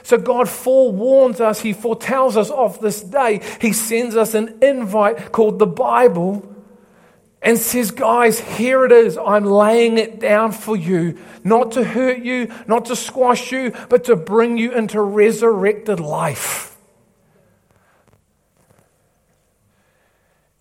[0.04, 3.42] So God forewarns us, He foretells us of this day.
[3.60, 6.56] He sends us an invite called the Bible
[7.42, 9.18] and says, Guys, here it is.
[9.18, 14.06] I'm laying it down for you, not to hurt you, not to squash you, but
[14.06, 16.71] to bring you into resurrected life.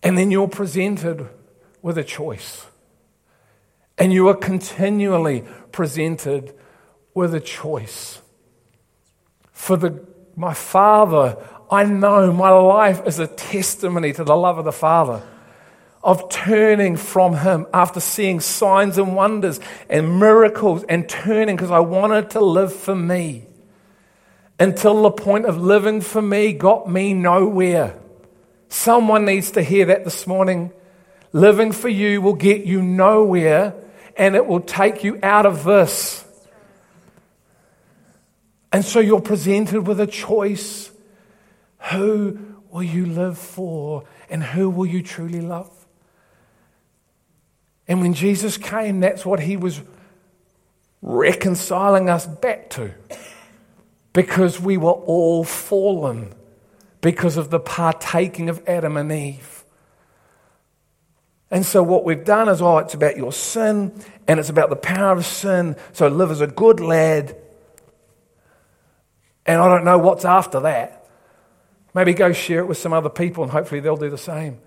[0.03, 1.27] And then you're presented
[1.81, 2.65] with a choice.
[3.97, 6.53] And you are continually presented
[7.13, 8.21] with a choice.
[9.51, 10.03] For the,
[10.35, 11.37] my Father,
[11.69, 15.21] I know my life is a testimony to the love of the Father,
[16.03, 21.79] of turning from Him after seeing signs and wonders and miracles and turning because I
[21.79, 23.45] wanted to live for me
[24.59, 28.00] until the point of living for me got me nowhere.
[28.71, 30.71] Someone needs to hear that this morning.
[31.33, 33.75] Living for you will get you nowhere
[34.15, 36.23] and it will take you out of this.
[38.71, 40.89] And so you're presented with a choice.
[41.91, 45.69] Who will you live for and who will you truly love?
[47.89, 49.81] And when Jesus came, that's what he was
[51.01, 52.93] reconciling us back to.
[54.13, 56.33] Because we were all fallen
[57.01, 59.65] because of the partaking of Adam and Eve.
[61.49, 63.91] And so, what we've done is, oh, it's about your sin
[64.27, 65.75] and it's about the power of sin.
[65.91, 67.35] So, live as a good lad.
[69.45, 71.09] And I don't know what's after that.
[71.93, 74.59] Maybe go share it with some other people and hopefully they'll do the same.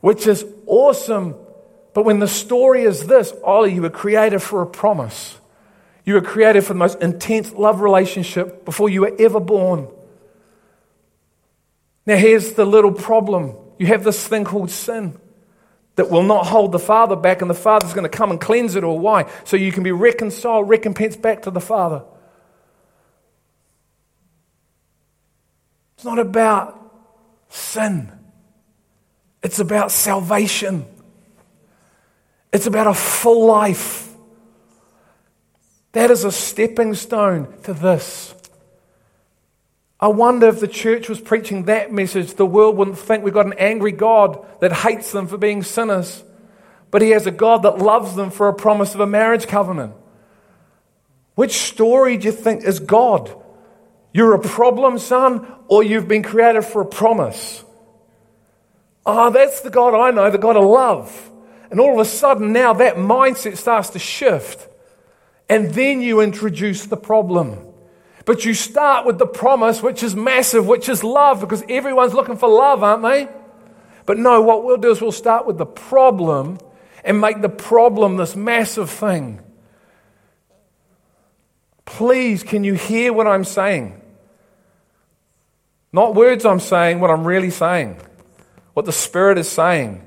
[0.00, 1.36] Which is awesome.
[1.92, 5.38] But when the story is this, Ollie, you were created for a promise.
[6.04, 9.86] You were created for the most intense love relationship before you were ever born.
[12.06, 15.18] Now, here's the little problem you have this thing called sin
[15.96, 18.74] that will not hold the Father back, and the Father's going to come and cleanse
[18.74, 18.98] it all.
[18.98, 19.30] Why?
[19.44, 22.04] So you can be reconciled, recompensed back to the Father.
[25.96, 26.80] It's not about
[27.48, 28.12] sin,
[29.42, 30.84] it's about salvation,
[32.52, 34.12] it's about a full life.
[35.92, 38.34] That is a stepping stone to this.
[40.04, 43.46] I wonder if the church was preaching that message, the world wouldn't think we've got
[43.46, 46.22] an angry God that hates them for being sinners,
[46.90, 49.94] but He has a God that loves them for a promise of a marriage covenant.
[51.36, 53.34] Which story do you think is God?
[54.12, 57.64] You're a problem, son, or you've been created for a promise?
[59.06, 61.30] Ah, oh, that's the God I know, the God of love.
[61.70, 64.68] And all of a sudden, now that mindset starts to shift.
[65.48, 67.73] And then you introduce the problem.
[68.24, 72.36] But you start with the promise, which is massive, which is love, because everyone's looking
[72.36, 73.28] for love, aren't they?
[74.06, 76.58] But no, what we'll do is we'll start with the problem
[77.04, 79.40] and make the problem this massive thing.
[81.84, 84.00] Please, can you hear what I'm saying?
[85.92, 88.00] Not words I'm saying, what I'm really saying.
[88.72, 90.02] What the Spirit is saying.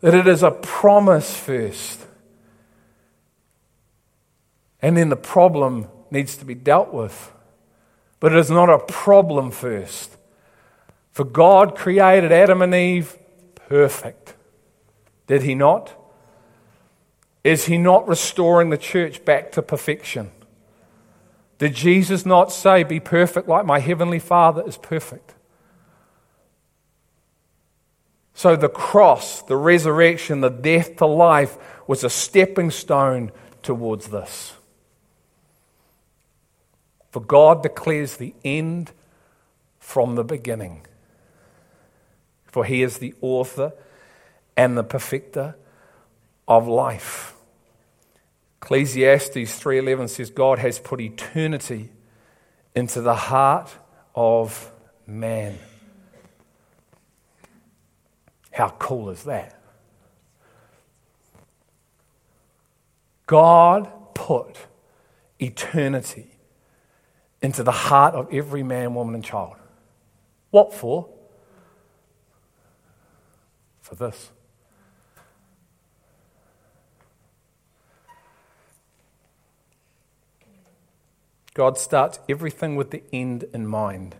[0.00, 2.00] That it is a promise first.
[4.80, 7.32] And then the problem needs to be dealt with.
[8.20, 10.16] But it is not a problem first.
[11.12, 13.16] For God created Adam and Eve
[13.68, 14.34] perfect.
[15.26, 15.94] Did He not?
[17.42, 20.30] Is He not restoring the church back to perfection?
[21.58, 25.34] Did Jesus not say, Be perfect like my heavenly Father is perfect?
[28.34, 33.30] So the cross, the resurrection, the death to life was a stepping stone
[33.62, 34.54] towards this.
[37.14, 38.90] For God declares the end
[39.78, 40.84] from the beginning.
[42.46, 43.72] For he is the author
[44.56, 45.54] and the perfecter
[46.48, 47.36] of life.
[48.60, 51.90] Ecclesiastes 3:11 says God has put eternity
[52.74, 53.70] into the heart
[54.16, 54.72] of
[55.06, 55.60] man.
[58.50, 59.56] How cool is that?
[63.26, 64.66] God put
[65.38, 66.33] eternity
[67.44, 69.56] into the heart of every man, woman, and child.
[70.50, 71.06] What for?
[73.82, 74.30] For this.
[81.52, 84.16] God starts everything with the end in mind.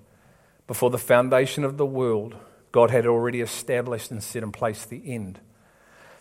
[0.66, 2.37] Before the foundation of the world,
[2.72, 5.41] God had already established and set in place the end.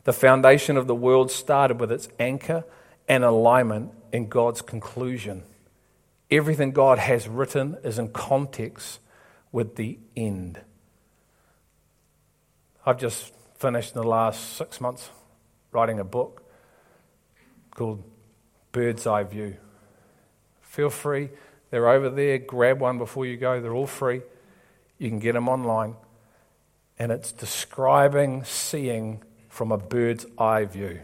[0.05, 2.63] The foundation of the world started with its anchor
[3.09, 5.43] and alignment in God's conclusion.
[6.33, 8.99] Everything God has written is in context
[9.51, 10.59] with the end.
[12.83, 15.11] I've just finished in the last six months
[15.71, 16.41] writing a book
[17.69, 18.03] called
[18.71, 19.57] Bird's Eye View.
[20.61, 21.29] Feel free,
[21.69, 22.39] they're over there.
[22.39, 24.23] Grab one before you go, they're all free.
[24.97, 25.95] You can get them online.
[26.97, 31.01] And it's describing seeing from a bird's eye view,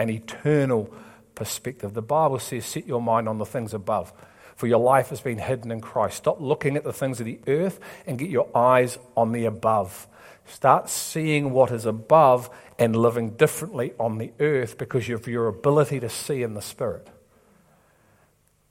[0.00, 0.92] an eternal
[1.36, 1.94] perspective.
[1.94, 4.12] The Bible says, Set your mind on the things above,
[4.56, 6.18] for your life has been hidden in Christ.
[6.18, 10.08] Stop looking at the things of the earth and get your eyes on the above.
[10.44, 16.00] Start seeing what is above and living differently on the earth because of your ability
[16.00, 17.08] to see in the Spirit.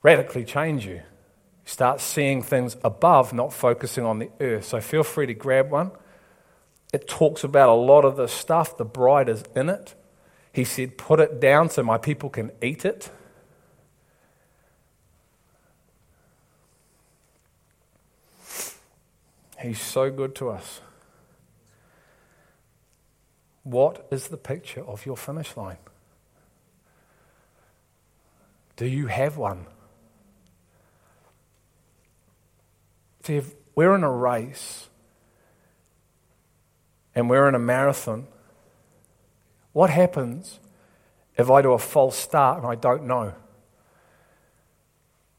[0.04, 1.02] Radically change you.
[1.64, 4.66] Start seeing things above, not focusing on the earth.
[4.66, 5.92] So feel free to grab one.
[6.92, 8.78] It talks about a lot of the stuff.
[8.78, 9.96] The bride is in it.
[10.52, 13.10] He said, Put it down so my people can eat it.
[19.62, 20.82] He's so good to us.
[23.64, 25.78] What is the picture of your finish line?
[28.76, 29.68] Do you have one?
[33.24, 34.90] See, if we're in a race
[37.14, 38.26] and we're in a marathon,
[39.74, 40.60] what happens
[41.38, 43.36] if I do a false start and I don't know?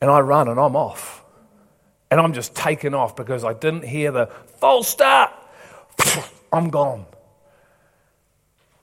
[0.00, 1.21] And I run and I'm off.
[2.12, 4.26] And I'm just taken off because I didn't hear the
[4.58, 5.32] false start.
[6.52, 7.06] I'm gone.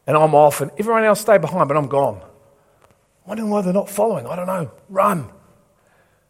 [0.08, 2.20] And I'm off, and everyone else stay behind, but I'm gone.
[3.28, 4.26] Wondering why they're not following.
[4.26, 4.72] I don't know.
[4.90, 5.30] Run.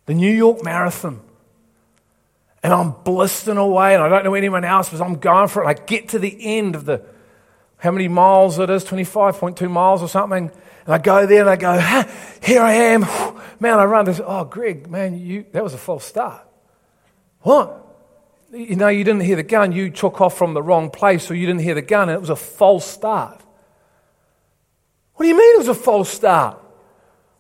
[0.08, 1.22] The New York Marathon
[2.62, 5.68] and I'm blistering away, and I don't know anyone else, but I'm going for it.
[5.68, 7.02] I get to the end of the,
[7.78, 10.52] how many miles it is, 25.2 miles or something,
[10.86, 11.80] and I go there and I go,
[12.44, 13.02] here I am.
[13.62, 14.22] Man, I run this.
[14.24, 16.49] Oh, Greg, man, you, that was a false start.
[17.42, 17.76] What?
[18.52, 19.72] You know, you didn't hear the gun.
[19.72, 22.20] You took off from the wrong place, or you didn't hear the gun, and it
[22.20, 23.42] was a false start.
[25.14, 26.58] What do you mean it was a false start?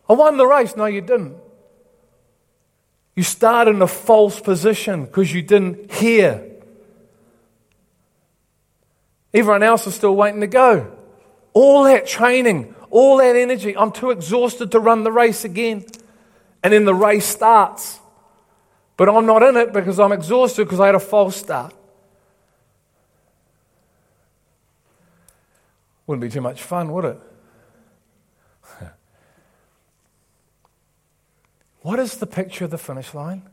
[0.07, 0.75] I won the race.
[0.75, 1.37] No, you didn't.
[3.15, 6.45] You start in a false position because you didn't hear.
[9.33, 10.95] Everyone else is still waiting to go.
[11.53, 15.85] All that training, all that energy, I'm too exhausted to run the race again.
[16.63, 17.99] And then the race starts.
[18.99, 21.73] But I'm not in it because I'm exhausted because I had a false start.
[26.05, 27.21] Wouldn't be too much fun, would it?
[31.81, 33.43] What is the picture of the finish line?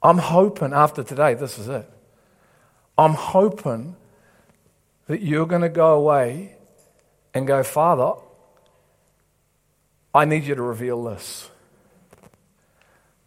[0.00, 1.90] I'm hoping after today, this is it.
[2.96, 3.96] I'm hoping
[5.08, 6.54] that you're going to go away
[7.34, 8.12] and go, Father,
[10.14, 11.50] I need you to reveal this.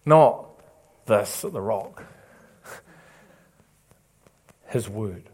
[0.06, 0.51] Not
[1.12, 2.04] this at the rock,
[4.68, 5.30] His word.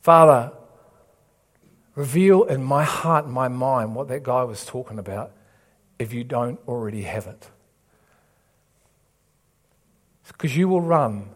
[0.00, 0.52] Father,
[1.94, 5.32] reveal in my heart and my mind what that guy was talking about
[5.98, 7.50] if you don't already have it.
[10.28, 11.30] Because you will run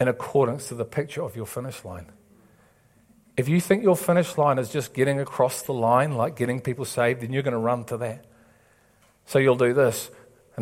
[0.00, 2.06] in accordance to the picture of your finish line.
[3.36, 6.84] If you think your finish line is just getting across the line, like getting people
[6.84, 8.26] saved, then you're going to run to that.
[9.24, 10.10] So you'll do this.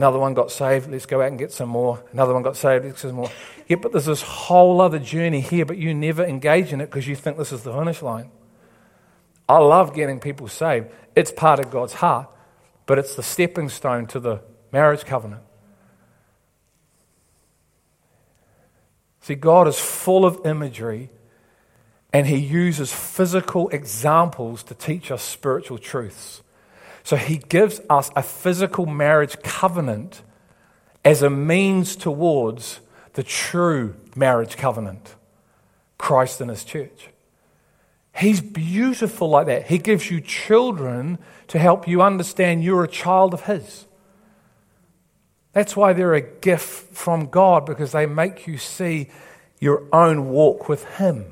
[0.01, 2.03] Another one got saved, let's go out and get some more.
[2.13, 3.31] Another one got saved, let's get some more.
[3.69, 7.07] Yeah, but there's this whole other journey here, but you never engage in it because
[7.07, 8.31] you think this is the finish line.
[9.49, 10.89] I love getting people saved.
[11.15, 12.29] It's part of God's heart
[12.91, 14.41] but it's the stepping stone to the
[14.73, 15.43] marriage covenant.
[19.21, 21.09] See, God is full of imagery
[22.13, 26.43] and He uses physical examples to teach us spiritual truths.
[27.11, 30.23] So He gives us a physical marriage covenant
[31.05, 32.79] as a means towards
[33.15, 35.17] the true marriage covenant
[35.99, 37.09] Christ and His church.
[38.15, 39.67] He's beautiful like that.
[39.67, 43.87] He gives you children to help you understand you're a child of His.
[45.53, 49.09] That's why they're a gift from God because they make you see
[49.59, 51.25] your own walk with Him.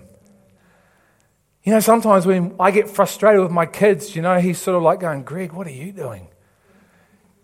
[1.68, 4.82] You know, sometimes when I get frustrated with my kids, you know, he's sort of
[4.82, 6.28] like going, Greg, what are you doing?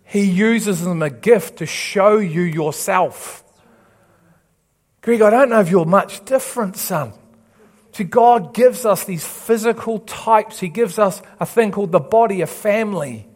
[0.03, 3.43] He uses them a gift to show you yourself.
[5.01, 7.13] Greg, I don't know if you're much different, son.
[7.91, 10.59] See, God gives us these physical types.
[10.59, 13.27] He gives us a thing called the body, a family,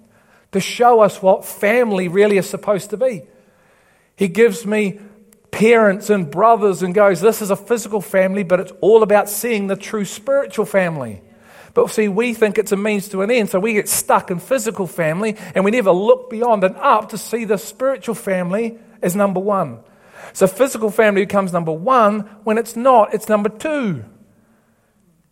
[0.54, 3.22] to show us what family really is supposed to be.
[4.16, 5.00] He gives me
[5.52, 9.68] parents and brothers and goes, This is a physical family, but it's all about seeing
[9.68, 11.22] the true spiritual family.
[11.74, 14.40] But see, we think it's a means to an end, so we get stuck in
[14.40, 19.16] physical family and we never look beyond and up to see the spiritual family as
[19.16, 19.80] number one.
[20.34, 24.04] So physical family becomes number one when it's not, it's number two.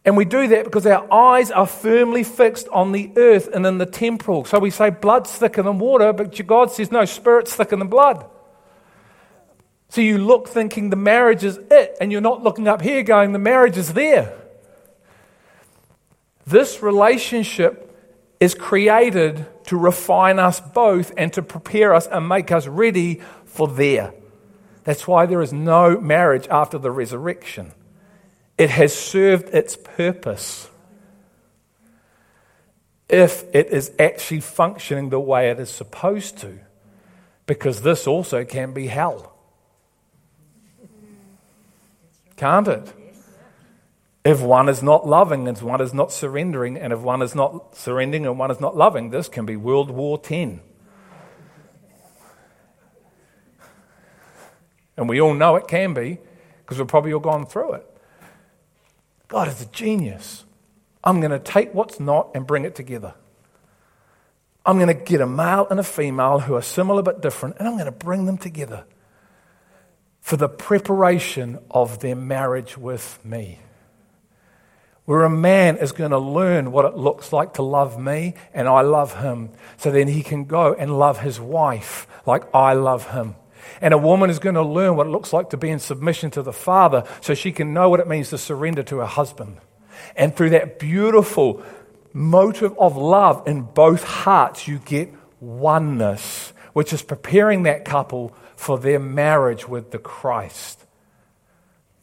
[0.06, 3.78] And we do that because our eyes are firmly fixed on the earth and in
[3.78, 4.46] the temporal.
[4.46, 8.26] So we say blood's thicker than water, but God says no, spirit's thicker than blood.
[9.90, 13.32] So you look thinking the marriage is it, and you're not looking up here going,
[13.32, 14.34] the marriage is there.
[16.46, 17.84] This relationship
[18.40, 23.68] is created to refine us both and to prepare us and make us ready for
[23.68, 24.14] there.
[24.84, 27.74] That's why there is no marriage after the resurrection.
[28.58, 30.70] It has served its purpose
[33.10, 36.60] if it is actually functioning the way it is supposed to,
[37.46, 39.37] because this also can be hell.
[42.38, 42.94] Can't it?
[44.24, 47.76] If one is not loving and one is not surrendering, and if one is not
[47.76, 50.60] surrendering and one is not loving, this can be World War X.
[54.98, 56.20] And we all know it can be
[56.60, 57.86] because we've probably all gone through it.
[59.28, 60.44] God is a genius.
[61.04, 63.14] I'm going to take what's not and bring it together.
[64.66, 67.68] I'm going to get a male and a female who are similar but different, and
[67.68, 68.84] I'm going to bring them together
[70.28, 73.60] for the preparation of their marriage with me.
[75.06, 78.68] Where a man is going to learn what it looks like to love me and
[78.68, 83.10] I love him, so then he can go and love his wife like I love
[83.12, 83.38] him.
[83.80, 86.30] And a woman is going to learn what it looks like to be in submission
[86.32, 89.60] to the Father so she can know what it means to surrender to her husband.
[90.14, 91.64] And through that beautiful
[92.12, 95.10] motive of love in both hearts, you get
[95.40, 100.84] oneness, which is preparing that couple for their marriage with the Christ.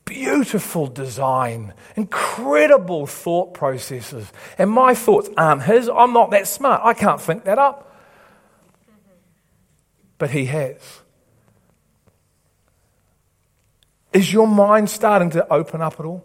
[0.04, 4.32] Beautiful design, incredible thought processes.
[4.56, 5.88] And my thoughts aren't his.
[5.88, 6.80] I'm not that smart.
[6.84, 7.90] I can't think that up.
[10.16, 10.80] But he has.
[14.12, 16.24] Is your mind starting to open up at all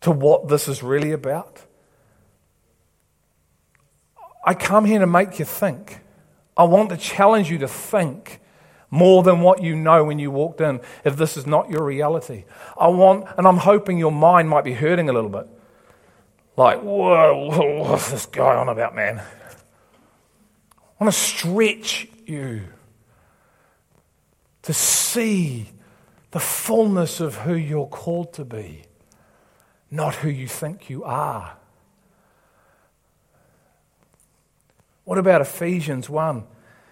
[0.00, 1.60] to what this is really about?
[4.44, 6.00] I come here to make you think.
[6.56, 8.40] I want to challenge you to think
[8.92, 12.44] more than what you know when you walked in if this is not your reality.
[12.78, 15.48] I want, and I'm hoping your mind might be hurting a little bit.
[16.58, 19.18] Like, whoa, what's this guy on about, man?
[19.18, 22.64] I want to stretch you
[24.60, 25.70] to see
[26.32, 28.82] the fullness of who you're called to be,
[29.90, 31.56] not who you think you are.
[35.04, 36.44] What about Ephesians 1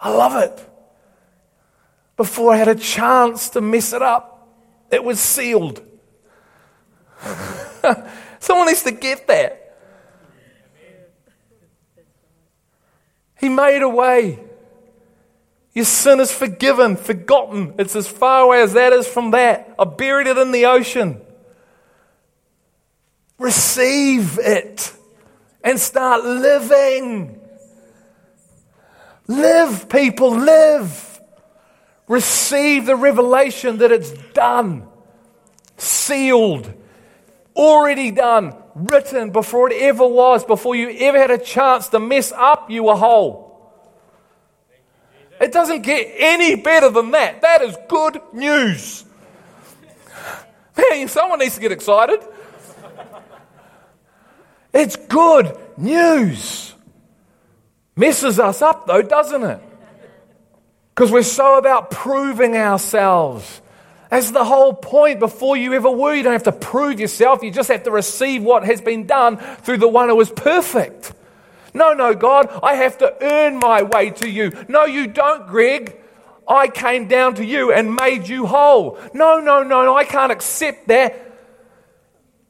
[0.00, 0.66] I love it.
[2.16, 4.48] Before I had a chance to mess it up,
[4.90, 5.82] it was sealed.
[8.40, 9.60] Someone needs to get that.
[13.38, 14.38] He made a way.
[15.72, 17.74] Your sin is forgiven, forgotten.
[17.78, 19.74] It's as far away as that is from that.
[19.78, 21.20] I buried it in the ocean.
[23.38, 24.92] Receive it
[25.64, 27.39] and start living.
[29.30, 31.20] Live, people, live.
[32.08, 34.88] Receive the revelation that it's done,
[35.76, 36.74] sealed,
[37.54, 42.32] already done, written before it ever was, before you ever had a chance to mess
[42.32, 43.72] up, you were whole.
[45.40, 47.42] It doesn't get any better than that.
[47.42, 49.04] That is good news.
[50.76, 52.18] Man, someone needs to get excited.
[54.72, 56.74] It's good news.
[58.00, 59.60] Messes us up though, doesn't it?
[60.94, 63.60] Because we're so about proving ourselves.
[64.08, 65.20] That's the whole point.
[65.20, 67.42] Before you ever woo, you don't have to prove yourself.
[67.42, 71.12] You just have to receive what has been done through the one who is perfect.
[71.74, 74.52] No, no, God, I have to earn my way to you.
[74.66, 75.94] No, you don't, Greg.
[76.48, 78.98] I came down to you and made you whole.
[79.12, 81.36] No, no, no, no, I can't accept that.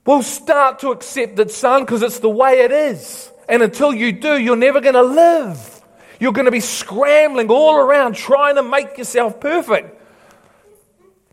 [0.07, 3.33] We'll start to accept it, son, because it's the way it is.
[3.51, 5.83] And until you do, you're never going to live.
[6.21, 10.01] You're going to be scrambling all around trying to make yourself perfect.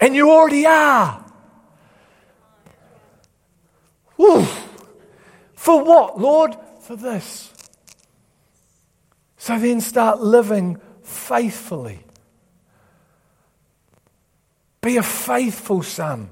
[0.01, 1.23] And you already are.
[5.55, 6.55] For what, Lord?
[6.81, 7.53] For this.
[9.37, 11.99] So then start living faithfully.
[14.81, 16.29] Be a faithful son.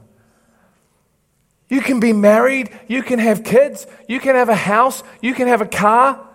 [1.67, 5.47] You can be married, you can have kids, you can have a house, you can
[5.47, 6.25] have a car,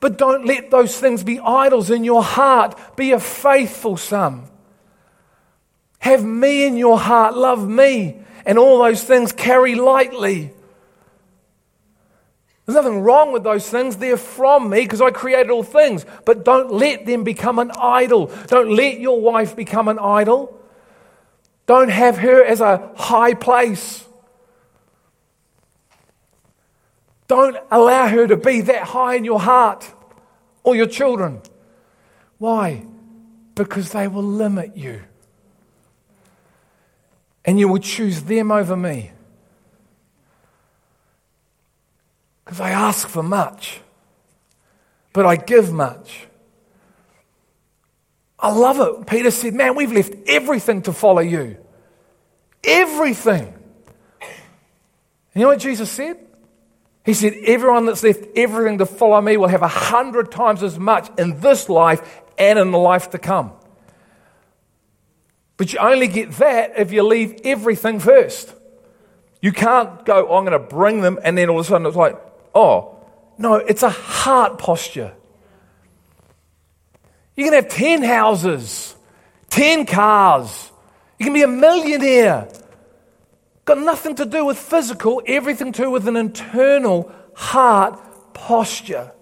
[0.00, 2.78] but don't let those things be idols in your heart.
[2.96, 4.44] Be a faithful son.
[5.98, 10.52] Have me in your heart, love me, and all those things carry lightly.
[12.64, 13.96] There's nothing wrong with those things.
[13.96, 16.04] They're from me because I created all things.
[16.26, 18.30] But don't let them become an idol.
[18.46, 20.54] Don't let your wife become an idol.
[21.66, 24.04] Don't have her as a high place.
[27.28, 29.90] Don't allow her to be that high in your heart
[30.64, 31.42] or your children.
[32.38, 32.84] Why?
[33.54, 35.02] Because they will limit you
[37.48, 39.10] and you will choose them over me.
[42.44, 43.80] Because I ask for much,
[45.14, 46.26] but I give much.
[48.38, 49.06] I love it.
[49.06, 51.56] Peter said, Man, we've left everything to follow you.
[52.64, 53.46] Everything.
[54.20, 54.30] And
[55.34, 56.27] you know what Jesus said?
[57.08, 60.78] He said, Everyone that's left everything to follow me will have a hundred times as
[60.78, 63.52] much in this life and in the life to come.
[65.56, 68.52] But you only get that if you leave everything first.
[69.40, 71.86] You can't go, oh, I'm going to bring them, and then all of a sudden
[71.86, 72.20] it's like,
[72.54, 72.98] oh,
[73.38, 75.14] no, it's a heart posture.
[77.36, 78.94] You can have 10 houses,
[79.48, 80.70] 10 cars,
[81.18, 82.48] you can be a millionaire.
[83.68, 88.00] Got nothing to do with physical, everything to do with an internal heart
[88.32, 89.12] posture.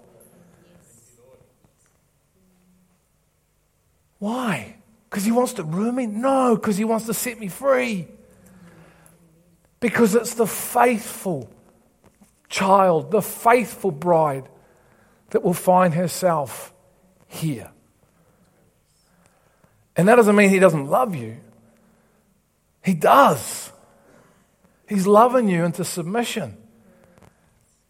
[4.19, 4.77] Why?
[5.09, 6.05] Because he wants to ruin me?
[6.05, 8.07] No, because he wants to set me free.
[9.81, 11.49] Because it's the faithful
[12.47, 14.47] child, the faithful bride
[15.31, 16.71] that will find herself
[17.27, 17.69] here.
[19.97, 21.35] And that doesn't mean he doesn't love you,
[22.81, 23.73] he does.
[24.87, 26.57] He's loving you into submission.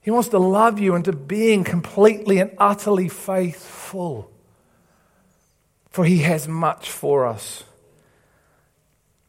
[0.01, 4.31] He wants to love you into being completely and utterly faithful
[5.97, 7.63] for he has much for us.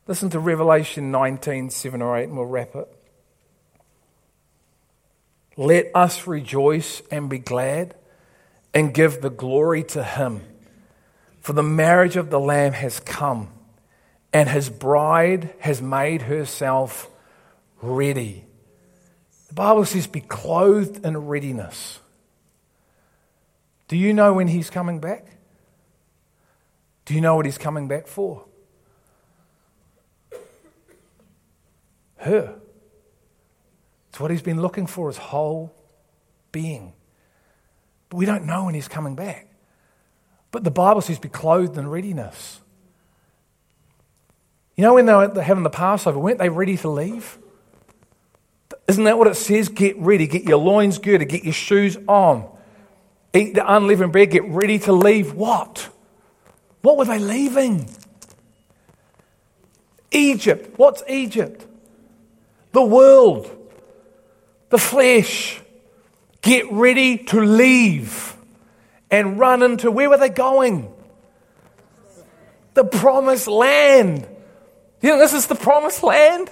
[0.06, 2.94] Listen to Revelation 19, 7 or 8, and we'll wrap it.
[5.56, 7.94] Let us rejoice and be glad
[8.74, 10.42] and give the glory to him.
[11.40, 13.48] For the marriage of the Lamb has come,
[14.30, 17.08] and his bride has made herself
[17.80, 18.44] ready.
[19.48, 22.00] The Bible says, be clothed in readiness.
[23.88, 25.26] Do you know when he's coming back?
[27.06, 28.44] Do you know what he's coming back for?
[32.18, 32.56] Her.
[34.10, 35.74] It's what he's been looking for his whole
[36.52, 36.92] being.
[38.10, 39.46] But we don't know when he's coming back.
[40.50, 42.60] But the Bible says be clothed in readiness.
[44.76, 47.38] You know when they were having the Passover, weren't they ready to leave?
[48.88, 49.68] Isn't that what it says?
[49.68, 52.50] Get ready, get your loins girded, get your shoes on,
[53.34, 55.90] eat the unleavened bread, get ready to leave what?
[56.80, 57.88] What were they leaving?
[60.10, 60.78] Egypt.
[60.78, 61.66] What's Egypt?
[62.72, 63.50] The world,
[64.70, 65.60] the flesh.
[66.40, 68.36] Get ready to leave
[69.10, 70.90] and run into where were they going?
[72.74, 74.26] The promised land.
[75.02, 76.50] You think this is the promised land?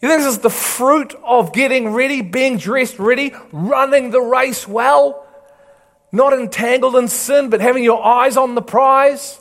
[0.00, 5.24] This is the fruit of getting ready, being dressed ready, running the race well?
[6.12, 9.40] not entangled in sin, but having your eyes on the prize.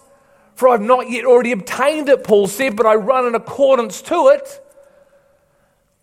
[0.56, 4.30] For I've not yet already obtained it, Paul said, but I run in accordance to
[4.30, 4.64] it.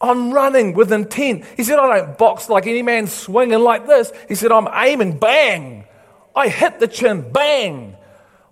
[0.00, 1.44] I'm running with intent.
[1.57, 4.12] He said, I don't box like any man swinging like this.
[4.28, 5.84] He said, I'm aiming, bang.
[6.36, 7.96] I hit the chin, bang.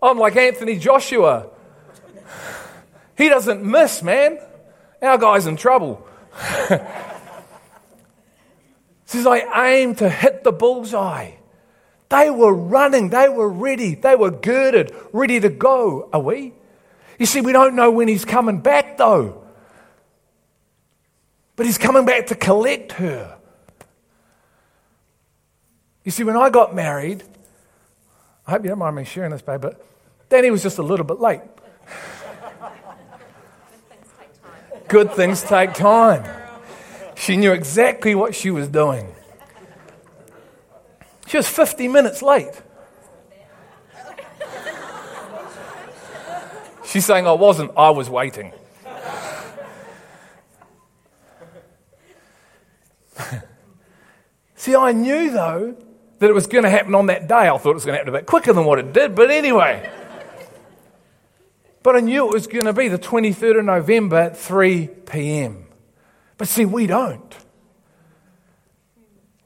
[0.03, 1.48] I'm like Anthony Joshua.
[3.14, 4.38] He doesn't miss, man.
[5.03, 6.07] Our guy's in trouble.
[9.12, 11.32] says, I aim to hit the bullseye.
[12.09, 16.09] They were running, they were ready, they were girded, ready to go.
[16.12, 16.53] Are we?
[17.18, 19.44] You see, we don't know when he's coming back, though.
[21.57, 23.38] But he's coming back to collect her.
[26.05, 27.22] You see, when I got married,
[28.46, 29.84] I hope you don't mind me sharing this, babe, but
[30.28, 31.40] Danny was just a little bit late.
[34.93, 36.22] Good things take time.
[37.14, 39.14] She knew exactly what she was doing.
[41.26, 42.61] She was 50 minutes late.
[46.84, 48.53] She's saying I wasn't, I was waiting.
[54.57, 55.74] See, I knew though
[56.18, 57.49] that it was going to happen on that day.
[57.49, 59.30] I thought it was going to happen a bit quicker than what it did, but
[59.30, 59.90] anyway.
[61.83, 65.66] But I knew it was going to be the 23rd of November at 3 p.m.
[66.39, 67.37] But see, we don't.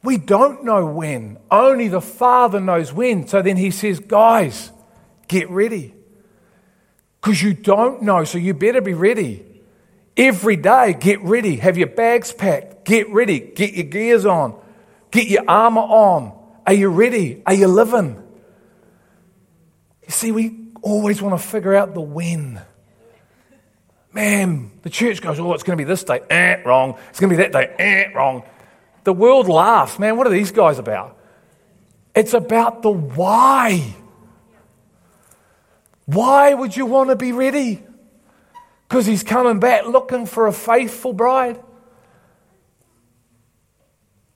[0.03, 1.39] We don't know when.
[1.51, 3.27] Only the Father knows when.
[3.27, 4.71] So then he says, guys,
[5.29, 5.95] get ready.
[7.21, 9.45] Because you don't know, so you better be ready.
[10.17, 11.57] Every day, get ready.
[11.57, 12.85] Have your bags packed.
[12.85, 13.41] Get ready.
[13.41, 14.59] Get your gears on.
[15.11, 16.39] Get your armor on.
[16.67, 17.43] Are you ready?
[17.45, 18.23] Are you living?
[20.07, 22.61] You see, we always want to figure out the when.
[24.13, 26.21] Man, the church goes, oh, it's going to be this day.
[26.31, 26.97] Eh, wrong.
[27.11, 27.75] It's going to be that day.
[27.79, 28.45] Eh, wrong.
[29.03, 29.99] The world laughs.
[29.99, 31.19] Man, what are these guys about?
[32.15, 33.95] It's about the why.
[36.07, 37.83] Why would you want to be ready?
[38.89, 41.61] Because he's coming back looking for a faithful bride.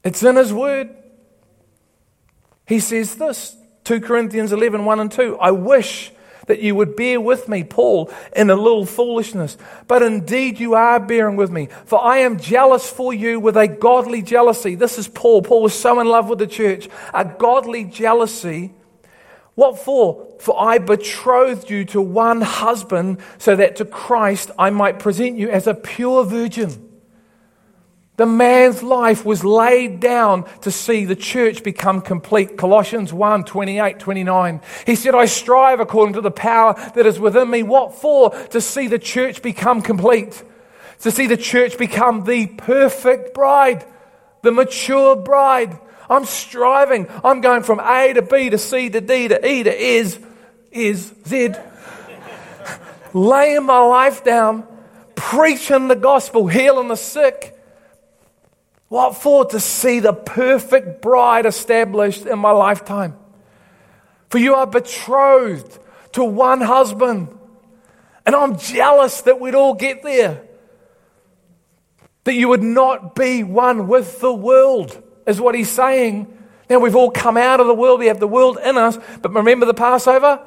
[0.03, 0.91] It's in his word.
[2.67, 5.39] He says this 2 Corinthians 11 1 and 2.
[5.39, 6.13] I wish
[6.51, 9.57] that you would bear with me, Paul, in a little foolishness.
[9.87, 13.69] But indeed you are bearing with me, for I am jealous for you with a
[13.69, 14.75] godly jealousy.
[14.75, 15.43] This is Paul.
[15.43, 16.89] Paul was so in love with the church.
[17.15, 18.75] A godly jealousy.
[19.55, 20.37] What for?
[20.41, 25.51] For I betrothed you to one husband, so that to Christ I might present you
[25.51, 26.90] as a pure virgin.
[28.21, 32.59] The man's life was laid down to see the church become complete.
[32.59, 34.61] Colossians 1 28, 29.
[34.85, 37.63] He said, I strive according to the power that is within me.
[37.63, 38.29] What for?
[38.49, 40.45] To see the church become complete.
[40.99, 43.87] To see the church become the perfect bride,
[44.43, 45.79] the mature bride.
[46.11, 47.07] I'm striving.
[47.25, 50.19] I'm going from A to B to C to D to E to is,
[50.71, 51.55] is Z.
[53.15, 54.69] Laying my life down,
[55.15, 57.57] preaching the gospel, healing the sick
[58.91, 59.45] what for?
[59.47, 63.17] To see the perfect bride established in my lifetime.
[64.29, 65.79] For you are betrothed
[66.13, 67.29] to one husband.
[68.27, 70.43] And I'm jealous that we'd all get there.
[72.25, 76.37] That you would not be one with the world, is what he's saying.
[76.69, 79.33] Now we've all come out of the world, we have the world in us, but
[79.33, 80.45] remember the Passover?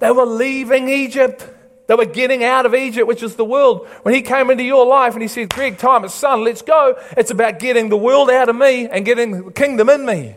[0.00, 1.48] They were leaving Egypt.
[1.86, 3.86] They were getting out of Egypt, which is the world.
[4.02, 6.98] When he came into your life and he said, Greg, time is son, let's go.
[7.16, 10.36] It's about getting the world out of me and getting the kingdom in me.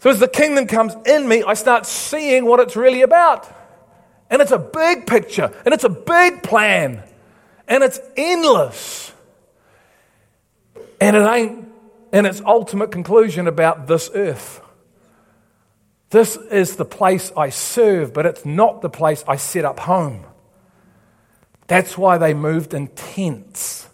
[0.00, 3.50] So as the kingdom comes in me, I start seeing what it's really about.
[4.30, 7.02] And it's a big picture, and it's a big plan,
[7.66, 9.12] and it's endless.
[11.00, 11.68] And it ain't
[12.12, 14.60] in its ultimate conclusion about this earth.
[16.10, 20.24] This is the place I serve, but it's not the place I set up home.
[21.68, 23.88] That's why they moved in tents.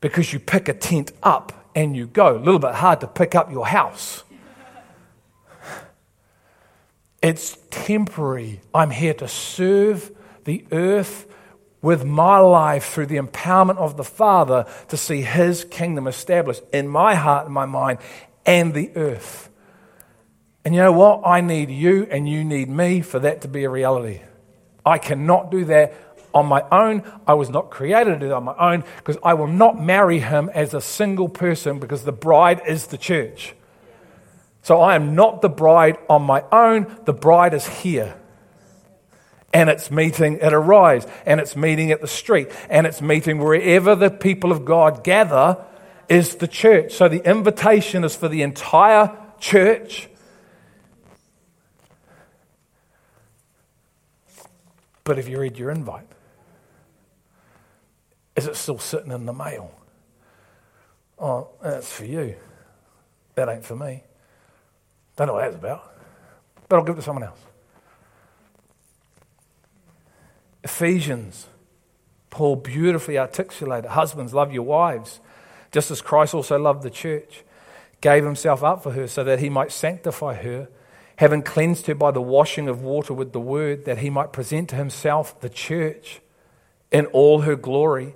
[0.00, 2.36] Because you pick a tent up and you go.
[2.36, 4.24] A little bit hard to pick up your house.
[7.20, 8.60] It's temporary.
[8.74, 10.12] I'm here to serve
[10.44, 11.26] the earth
[11.82, 16.88] with my life through the empowerment of the Father to see His kingdom established in
[16.88, 17.98] my heart and my mind
[18.46, 19.50] and the earth.
[20.66, 21.22] And you know what?
[21.24, 24.22] I need you and you need me for that to be a reality.
[24.84, 25.94] I cannot do that
[26.34, 27.04] on my own.
[27.24, 30.18] I was not created to do that on my own because I will not marry
[30.18, 33.54] him as a single person because the bride is the church.
[34.62, 36.92] So I am not the bride on my own.
[37.04, 38.16] The bride is here.
[39.52, 43.94] And it's meeting at Arise, and it's meeting at the street, and it's meeting wherever
[43.94, 45.64] the people of God gather
[46.08, 46.92] is the church.
[46.94, 50.08] So the invitation is for the entire church
[55.06, 56.08] But if you read your invite,
[58.34, 59.72] is it still sitting in the mail?
[61.16, 62.34] Oh, that's for you.
[63.36, 64.02] That ain't for me.
[65.14, 65.96] Don't know what that's about,
[66.68, 67.38] but I'll give it to someone else.
[70.64, 71.46] Ephesians,
[72.28, 75.20] Paul beautifully articulated Husbands, love your wives,
[75.70, 77.44] just as Christ also loved the church,
[78.00, 80.66] gave himself up for her so that he might sanctify her,
[81.16, 84.68] having cleansed her by the washing of water with the word, that he might present
[84.68, 86.20] to himself the church
[86.92, 88.14] in all her glory,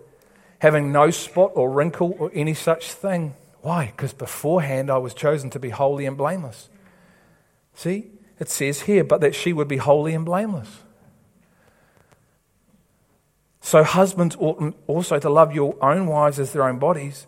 [0.60, 3.34] having no spot or wrinkle or any such thing.
[3.62, 3.86] Why?
[3.86, 6.68] Because beforehand I was chosen to be holy and blameless.
[7.74, 8.06] See,
[8.38, 10.80] it says here, but that she would be holy and blameless.
[13.62, 17.26] So, husbands ought also to love your own wives as their own bodies.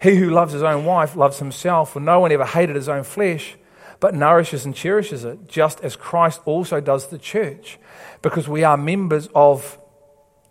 [0.00, 3.04] He who loves his own wife loves himself, for no one ever hated his own
[3.04, 3.56] flesh,
[4.02, 7.78] but nourishes and cherishes it, just as Christ also does the church,
[8.20, 9.78] because we are members of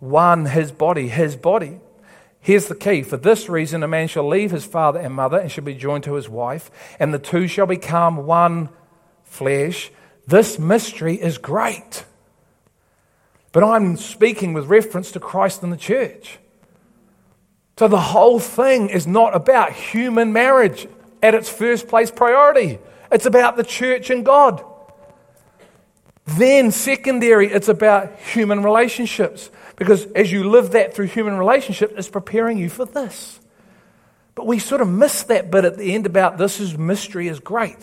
[0.00, 1.78] one, his body, his body.
[2.40, 3.02] Here's the key.
[3.02, 6.04] For this reason, a man shall leave his father and mother and shall be joined
[6.04, 8.70] to his wife, and the two shall become one
[9.22, 9.90] flesh.
[10.26, 12.06] This mystery is great.
[13.52, 16.38] But I'm speaking with reference to Christ and the church.
[17.78, 20.88] So the whole thing is not about human marriage
[21.22, 22.78] at its first place priority,
[23.12, 24.64] it's about the church and God.
[26.24, 29.50] Then, secondary, it's about human relationships.
[29.76, 33.40] Because as you live that through human relationships, it's preparing you for this.
[34.34, 37.40] But we sort of miss that bit at the end about this is mystery is
[37.40, 37.76] great.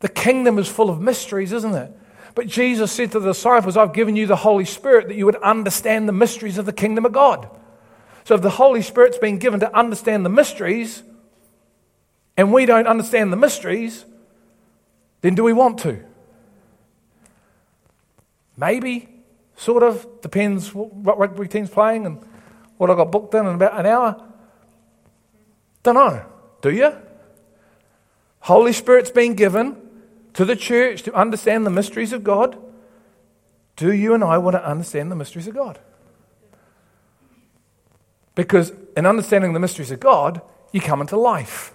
[0.00, 1.96] The kingdom is full of mysteries, isn't it?
[2.34, 5.36] But Jesus said to the disciples, I've given you the Holy Spirit that you would
[5.36, 7.48] understand the mysteries of the kingdom of God.
[8.24, 11.02] So if the Holy Spirit's been given to understand the mysteries,
[12.36, 14.04] and we don't understand the mysteries,
[15.26, 16.04] then do we want to?
[18.56, 19.08] Maybe,
[19.56, 22.24] sort of, depends what rugby team's playing and
[22.76, 24.24] what I got booked in in about an hour.
[25.82, 26.24] Don't know.
[26.62, 26.96] Do you?
[28.38, 29.76] Holy Spirit's been given
[30.34, 32.56] to the church to understand the mysteries of God,
[33.74, 35.80] do you and I want to understand the mysteries of God?
[38.36, 41.74] Because in understanding the mysteries of God, you come into life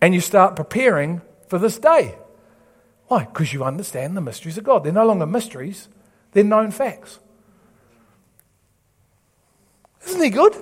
[0.00, 2.14] and you start preparing for this day.
[3.10, 3.24] Why?
[3.24, 4.84] Because you understand the mysteries of God.
[4.84, 5.88] They're no longer mysteries,
[6.30, 7.18] they're known facts.
[10.06, 10.54] Isn't he good?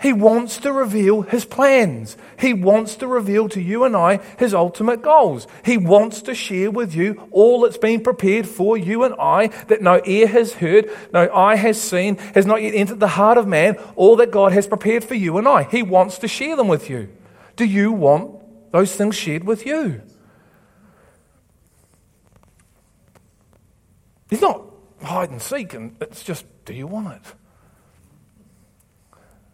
[0.00, 2.16] He wants to reveal his plans.
[2.36, 5.46] He wants to reveal to you and I his ultimate goals.
[5.64, 9.82] He wants to share with you all that's been prepared for you and I that
[9.82, 13.46] no ear has heard, no eye has seen, has not yet entered the heart of
[13.46, 15.62] man, all that God has prepared for you and I.
[15.62, 17.08] He wants to share them with you.
[17.54, 20.02] Do you want those things shared with you?
[24.32, 24.62] It's not
[25.02, 27.34] hide and seek, and it's just, do you want it?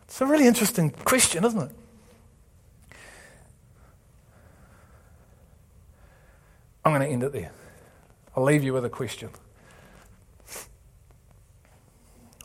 [0.05, 1.71] It's a really interesting question, isn't it?
[6.85, 7.51] I'm going to end it there.
[8.37, 9.31] I'll leave you with a question.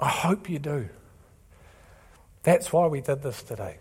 [0.02, 0.90] I hope you do.
[2.42, 3.78] That's why we did this today.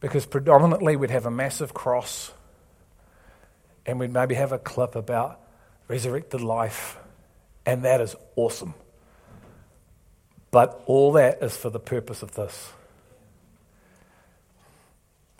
[0.00, 2.32] Because predominantly we'd have a massive cross
[3.86, 5.40] and we'd maybe have a clip about
[5.90, 6.96] resurrected life,
[7.66, 8.74] and that is awesome.
[10.52, 12.72] But all that is for the purpose of this.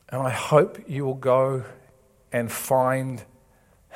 [0.09, 1.64] And I hope you will go
[2.32, 3.22] and find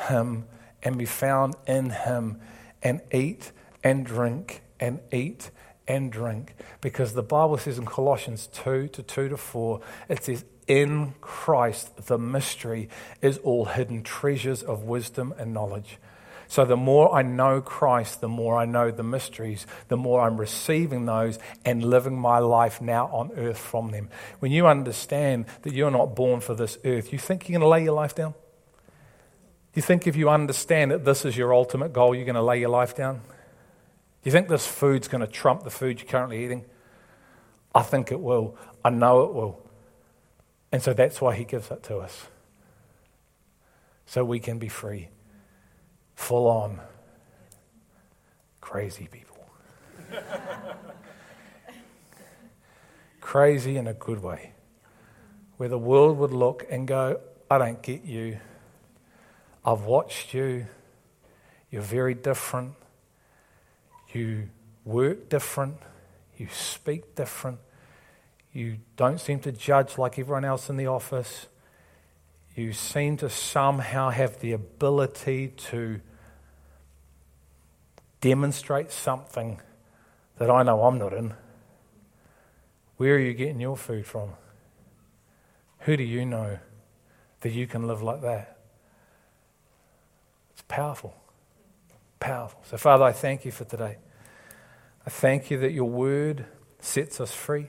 [0.08, 0.44] him
[0.80, 2.40] and be found in him
[2.84, 3.50] and eat
[3.82, 5.50] and drink and eat
[5.88, 6.54] and drink.
[6.80, 12.06] Because the Bible says in Colossians 2 to 2 to 4, it says, In Christ
[12.06, 12.88] the mystery
[13.20, 15.98] is all hidden treasures of wisdom and knowledge.
[16.48, 20.38] So the more I know Christ, the more I know the mysteries, the more I'm
[20.38, 24.10] receiving those and living my life now on earth from them.
[24.40, 27.68] When you understand that you're not born for this earth, you think you're going to
[27.68, 28.32] lay your life down?
[28.32, 32.42] Do You think if you understand that this is your ultimate goal, you're going to
[32.42, 33.16] lay your life down?
[33.16, 33.20] Do
[34.24, 36.64] You think this food's going to trump the food you're currently eating?
[37.74, 38.56] I think it will.
[38.84, 39.60] I know it will.
[40.70, 42.26] And so that's why he gives it to us.
[44.06, 45.08] So we can be free
[46.14, 46.80] full on
[48.60, 49.46] crazy people.
[53.20, 54.52] crazy in a good way.
[55.56, 58.38] Where the world would look and go, I don't get you.
[59.64, 60.66] I've watched you.
[61.70, 62.74] You're very different.
[64.12, 64.48] You
[64.84, 65.78] work different.
[66.36, 67.58] You speak different.
[68.52, 71.46] You don't seem to judge like everyone else in the office
[72.54, 76.00] you seem to somehow have the ability to
[78.20, 79.60] demonstrate something
[80.38, 81.34] that I know I'm not in.
[82.96, 84.30] Where are you getting your food from?
[85.80, 86.58] Who do you know
[87.40, 88.58] that you can live like that?
[90.52, 91.14] It's powerful.
[92.20, 92.60] Powerful.
[92.64, 93.98] So, Father, I thank you for today.
[95.06, 96.46] I thank you that your word
[96.78, 97.66] sets us free.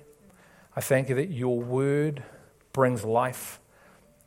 [0.75, 2.23] I thank you that your word
[2.71, 3.59] brings life.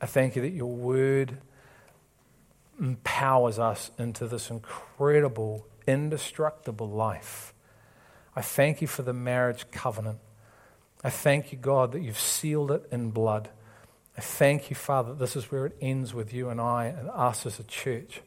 [0.01, 1.37] I thank you that your word
[2.79, 7.53] empowers us into this incredible, indestructible life.
[8.35, 10.19] I thank you for the marriage covenant.
[11.03, 13.49] I thank you, God, that you've sealed it in blood.
[14.17, 17.09] I thank you, Father, that this is where it ends with you and I and
[17.09, 18.21] us as a church.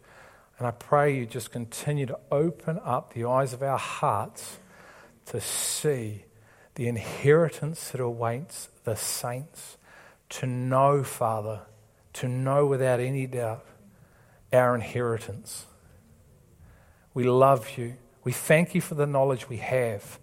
[0.59, 4.59] And I pray you just continue to open up the eyes of our hearts
[5.27, 6.25] to see
[6.75, 9.77] the inheritance that awaits the saints,
[10.33, 11.61] to know, Father,
[12.14, 13.66] to know without any doubt
[14.51, 15.66] our inheritance.
[17.12, 17.97] We love you.
[18.24, 20.18] We thank you for the knowledge we have.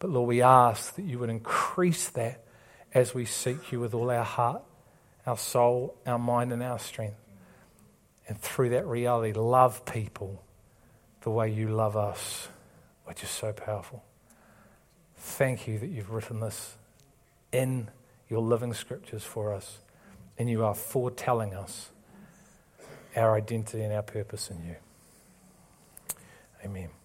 [0.00, 2.44] But Lord, we ask that you would increase that
[2.92, 4.62] as we seek you with all our heart,
[5.24, 7.20] our soul, our mind, and our strength.
[8.26, 10.42] And through that reality, love people
[11.20, 12.48] the way you love us,
[13.04, 14.02] which is so powerful.
[15.16, 16.76] Thank you that you've written this
[17.52, 17.88] in
[18.28, 19.78] your living scriptures for us,
[20.38, 21.90] and you are foretelling us
[23.16, 24.76] our identity and our purpose in you.
[26.64, 26.88] Amen.